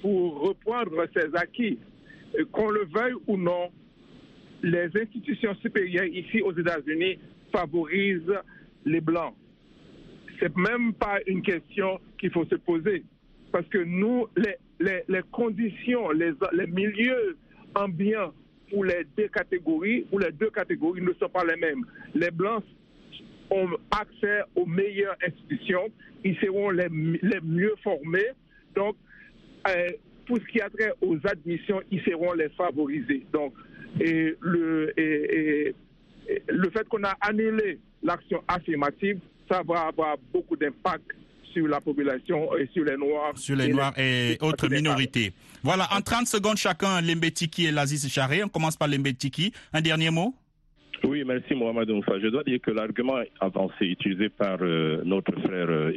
pour 0.01 0.41
reprendre 0.41 1.06
ces 1.15 1.36
acquis. 1.36 1.80
Euh, 2.38 2.45
Qu'on 2.51 2.69
le 2.69 2.86
veuille 2.86 3.15
ou 3.25 3.36
non, 3.36 3.71
les 4.62 4.89
institutions 4.95 5.56
supérieures 5.56 6.06
ici 6.06 6.41
aux 6.41 6.53
États-Unis 6.53 7.17
favorisent 7.51 8.39
les 8.86 9.01
Blancs. 9.01 9.34
C'est 10.39 10.56
même 10.56 10.93
pas 10.93 11.19
une 11.25 11.41
question 11.41 11.99
qu'il 12.19 12.32
faut 12.32 12.45
se 12.45 12.56
poser. 12.56 13.03
Parce 13.58 13.70
que 13.70 13.80
nous, 13.80 14.28
les, 14.38 15.22
conditions, 15.32 16.12
les, 16.12 16.67
milieux 16.67 17.36
ambiants 17.74 18.32
pour 18.70 18.86
les 18.86 19.04
deux 19.17 19.30
catégories, 19.30 20.06
ou 20.12 20.20
les 20.20 20.32
deux 20.32 20.52
catégories 20.52 21.02
ne 21.02 21.12
sont 21.13 21.28
pas 21.28 21.43
les 21.43 21.56
mêmes. 21.56 21.84
Les 22.13 22.30
Blancs 22.30 22.63
ont 23.50 23.67
accès 23.89 24.41
aux 24.56 24.67
meilleures 24.67 25.15
institutions, 25.26 25.89
ils 26.24 26.38
seront 26.38 26.70
les, 26.70 26.88
mieux 26.88 27.74
formés. 27.84 28.30
Donc, 28.76 28.96
euh, 29.67 29.89
pour 30.28 30.38
ce 30.38 30.43
qui 30.52 30.62
a 30.62 30.70
trait 30.70 30.93
aux 31.02 31.17
admissions, 31.26 31.82
ils 31.89 32.04
seront 32.04 32.34
les 32.34 32.50
favorisés. 32.50 33.26
Donc, 33.34 33.56
le, 34.00 34.93
et 35.00 35.74
le 36.48 36.70
fait 36.70 36.88
qu'on 36.88 37.04
a 37.06 37.15
annulé 37.22 37.80
l'action 38.04 38.43
affirmative, 38.48 39.20
ça 39.50 39.63
va 39.65 39.88
avoir 39.88 40.15
beaucoup 40.32 40.56
d'impact 40.56 41.12
sur 41.58 41.67
la 41.67 41.82
population 41.82 42.56
et 42.58 42.67
sur 42.74 42.84
les 42.86 42.98
Noirs. 42.98 43.36
Sur 43.36 43.56
les 43.56 43.70
Noirs 43.70 43.93
et 43.98 44.38
autres 44.41 44.70
minorités. 44.70 45.32
Voilà, 45.63 45.88
en 45.96 46.02
30 46.02 46.28
secondes 46.28 46.58
chacun, 46.58 47.02
Lembetiki 47.02 47.65
et 47.65 47.72
Laziz 47.72 48.08
Charé. 48.13 48.43
On 48.43 48.48
commence 48.50 48.78
par 48.78 48.88
Lembetiki. 48.88 49.52
Un 49.74 49.82
dernier 49.82 50.12
mot? 50.12 50.36
Oui, 51.04 51.24
merci 51.26 51.54
Mohamed 51.56 51.89
Oumfa. 51.89 52.20
Je 52.20 52.28
dois 52.28 52.43
dire 52.43 52.60
que 52.62 52.72
l'argument 52.72 53.17
avancé 53.39 53.86
utilisé 53.86 54.30
par 54.30 54.58
euh, 54.62 55.02
notre 55.06 55.32
frère 55.41 55.67
euh, 55.70 55.91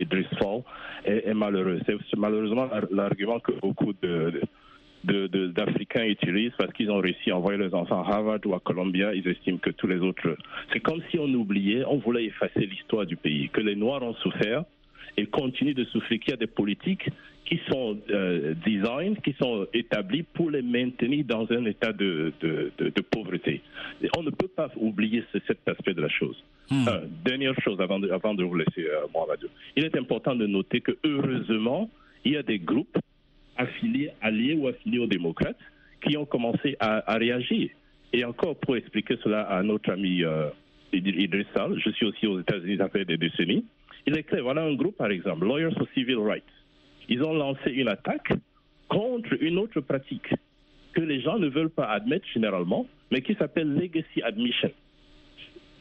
Idriss 0.00 0.26
Fall 0.38 0.62
est, 1.04 1.26
est 1.28 1.34
malheureux. 1.34 1.80
C'est 1.86 1.96
malheureusement 2.18 2.66
l'ar- 2.66 2.86
l'argument 2.90 3.40
que 3.40 3.52
beaucoup 3.60 3.92
de, 4.02 4.40
de- 5.04 5.26
de- 5.26 5.48
d'Africains 5.48 6.04
utilisent 6.04 6.52
parce 6.58 6.72
qu'ils 6.72 6.90
ont 6.90 6.98
réussi 6.98 7.30
à 7.30 7.36
envoyer 7.36 7.58
leurs 7.58 7.74
enfants 7.74 8.02
à 8.02 8.10
Harvard 8.14 8.40
ou 8.46 8.54
à 8.54 8.60
Columbia. 8.60 9.12
Ils 9.14 9.28
estiment 9.28 9.58
que 9.58 9.70
tous 9.70 9.86
les 9.86 9.98
autres... 10.00 10.34
C'est 10.72 10.80
comme 10.80 11.02
si 11.10 11.18
on 11.18 11.28
oubliait, 11.34 11.84
on 11.86 11.98
voulait 11.98 12.24
effacer 12.24 12.60
l'histoire 12.66 13.04
du 13.04 13.16
pays, 13.16 13.50
que 13.50 13.60
les 13.60 13.76
Noirs 13.76 14.02
ont 14.02 14.14
souffert 14.14 14.64
et 15.18 15.26
continuent 15.26 15.74
de 15.74 15.84
souffrir, 15.92 16.18
qu'il 16.20 16.30
y 16.30 16.34
a 16.34 16.36
des 16.46 16.46
politiques 16.62 17.06
qui 17.44 17.58
sont 17.70 17.98
euh, 18.10 18.54
design, 18.66 19.16
qui 19.24 19.32
sont 19.40 19.66
établies 19.72 20.22
pour 20.34 20.50
les 20.50 20.62
maintenir 20.62 21.24
dans 21.24 21.46
un 21.50 21.64
état 21.64 21.92
de, 21.92 22.32
de, 22.42 22.70
de- 22.78 22.90
de 22.98 23.02
pauvreté. 23.14 23.54
Et 24.02 24.08
on 24.18 24.22
ne 24.22 24.30
peut 24.30 24.52
pas 24.60 24.70
oublier 24.76 25.24
ce- 25.32 25.38
cet 25.46 25.60
aspect 25.66 25.94
de 25.94 26.02
la 26.02 26.08
chose. 26.20 26.38
Un, 26.70 27.00
dernière 27.24 27.58
chose 27.64 27.80
avant 27.80 27.98
de, 27.98 28.08
avant 28.10 28.34
de 28.34 28.44
vous 28.44 28.54
laisser, 28.62 28.84
euh. 28.84 29.06
Il 29.76 29.84
est 29.84 29.96
important 29.96 30.34
de 30.42 30.46
noter 30.46 30.80
que 30.82 30.92
heureusement, 31.04 31.88
il 32.24 32.32
y 32.32 32.36
a 32.36 32.42
des 32.42 32.58
groupes 32.58 32.98
affiliés, 33.56 34.10
alliés 34.20 34.54
ou 34.54 34.68
affiliés 34.68 34.98
aux 34.98 35.06
démocrates 35.06 35.58
qui 36.02 36.16
ont 36.16 36.26
commencé 36.26 36.76
à, 36.80 36.90
à 37.12 37.16
réagir. 37.16 37.70
Et 38.12 38.24
encore 38.24 38.56
pour 38.56 38.76
expliquer 38.76 39.16
cela 39.24 39.42
à 39.42 39.62
notre 39.62 39.90
ami 39.90 40.22
euh, 40.22 40.48
Idr- 40.92 41.18
Idriss 41.18 41.46
Sall, 41.56 41.80
je 41.84 41.90
suis 41.90 42.06
aussi 42.06 42.26
aux 42.26 42.40
États-Unis, 42.40 42.76
ça 42.76 42.88
fait 42.88 43.04
des 43.06 43.16
décennies. 43.16 43.64
Il 44.08 44.16
est 44.16 44.22
clair, 44.22 44.42
voilà 44.42 44.62
un 44.62 44.72
groupe 44.72 44.96
par 44.96 45.10
exemple, 45.10 45.44
Lawyers 45.44 45.74
for 45.76 45.86
Civil 45.92 46.16
Rights. 46.16 46.42
Ils 47.10 47.22
ont 47.22 47.34
lancé 47.34 47.70
une 47.70 47.88
attaque 47.88 48.32
contre 48.88 49.34
une 49.38 49.58
autre 49.58 49.82
pratique 49.82 50.32
que 50.94 51.02
les 51.02 51.20
gens 51.20 51.38
ne 51.38 51.46
veulent 51.46 51.68
pas 51.68 51.90
admettre 51.90 52.26
généralement, 52.32 52.86
mais 53.10 53.20
qui 53.20 53.34
s'appelle 53.34 53.70
Legacy 53.74 54.22
Admission. 54.22 54.70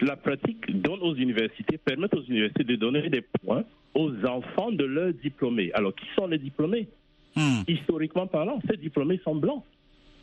La 0.02 0.18
pratique 0.18 0.82
donne 0.82 1.00
aux 1.00 1.16
universités, 1.16 1.78
permet 1.78 2.14
aux 2.14 2.24
universités 2.24 2.66
de 2.66 2.76
donner 2.76 3.08
des 3.10 3.22
points 3.22 3.64
aux 3.94 4.12
enfants 4.26 4.74
de 4.74 4.84
leurs 4.84 5.14
diplômés. 5.14 5.72
Alors, 5.74 5.96
qui 5.96 6.06
sont 6.14 6.28
les 6.28 6.38
diplômés? 6.38 6.90
Historiquement 7.66 8.28
parlant, 8.28 8.60
ces 8.70 8.76
diplômés 8.76 9.22
sont 9.24 9.36
blancs. 9.36 9.64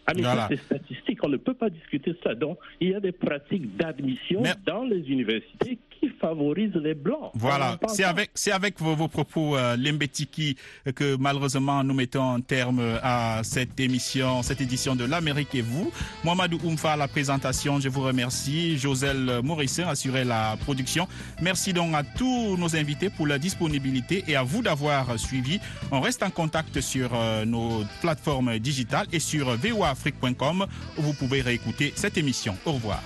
Ah, 0.07 0.13
mais 0.15 0.23
Voilà. 0.23 0.43
ça, 0.43 0.49
c'est 0.51 0.61
statistique, 0.65 1.19
on 1.23 1.29
ne 1.29 1.37
peut 1.37 1.55
pas 1.55 1.71
discuter 1.71 2.15
ça. 2.23 2.35
Donc, 2.35 2.59
il 2.81 2.91
y 2.91 2.95
a 2.95 3.01
des 3.01 3.13
pratiques 3.13 3.77
d'admission 3.77 4.43
dans 4.67 4.85
les 4.85 5.01
universités 5.11 5.79
qui 6.01 6.09
favorisent 6.21 6.75
les 6.75 6.95
blancs. 6.95 7.31
Voilà, 7.35 7.79
c'est 7.89 8.05
avec, 8.05 8.31
c'est 8.35 8.51
avec 8.53 8.79
vos, 8.81 8.95
vos 8.95 9.09
propos, 9.09 9.57
euh, 9.57 9.77
Lembetiki, 9.77 10.57
que 10.95 11.17
malheureusement 11.17 11.83
nous 11.85 11.95
mettons 11.95 12.31
un 12.35 12.41
terme 12.41 12.83
à 13.03 13.41
cette 13.45 13.79
émission, 13.81 14.43
cette 14.43 14.61
édition 14.61 14.95
de 14.97 15.05
l'Amérique 15.05 15.55
et 15.55 15.63
vous. 15.63 15.91
Mohamedou 16.25 16.59
Oumfa 16.65 16.93
à 16.93 16.97
la 16.97 17.09
présentation, 17.09 17.81
je 17.81 17.89
vous 17.89 18.03
remercie. 18.03 18.77
Joselle 18.77 19.41
Morissin 19.43 19.89
assurait 19.89 20.25
la 20.25 20.57
production. 20.61 21.09
Merci 21.41 21.73
donc 21.73 21.95
à 21.95 22.03
tous 22.03 22.57
nos 22.57 22.77
invités 22.77 23.09
pour 23.11 23.27
leur 23.27 23.39
disponibilité 23.39 24.25
et 24.29 24.37
à 24.37 24.43
vous 24.43 24.63
d'avoir 24.63 25.19
suivi. 25.19 25.61
On 25.91 26.01
reste 26.01 26.23
en 26.23 26.31
contact 26.31 26.81
sur 26.81 27.11
euh, 27.15 27.45
nos 27.45 27.83
plateformes 28.01 28.59
digitales 28.59 29.07
et 29.13 29.21
sur 29.21 29.57
voafrique.com 29.95 30.67
où 30.99 31.03
vous 31.03 31.15
pouvez 31.15 31.41
réécouter 31.41 31.93
cette 31.97 32.19
émission. 32.19 32.57
Au 32.67 32.73
revoir. 32.73 33.03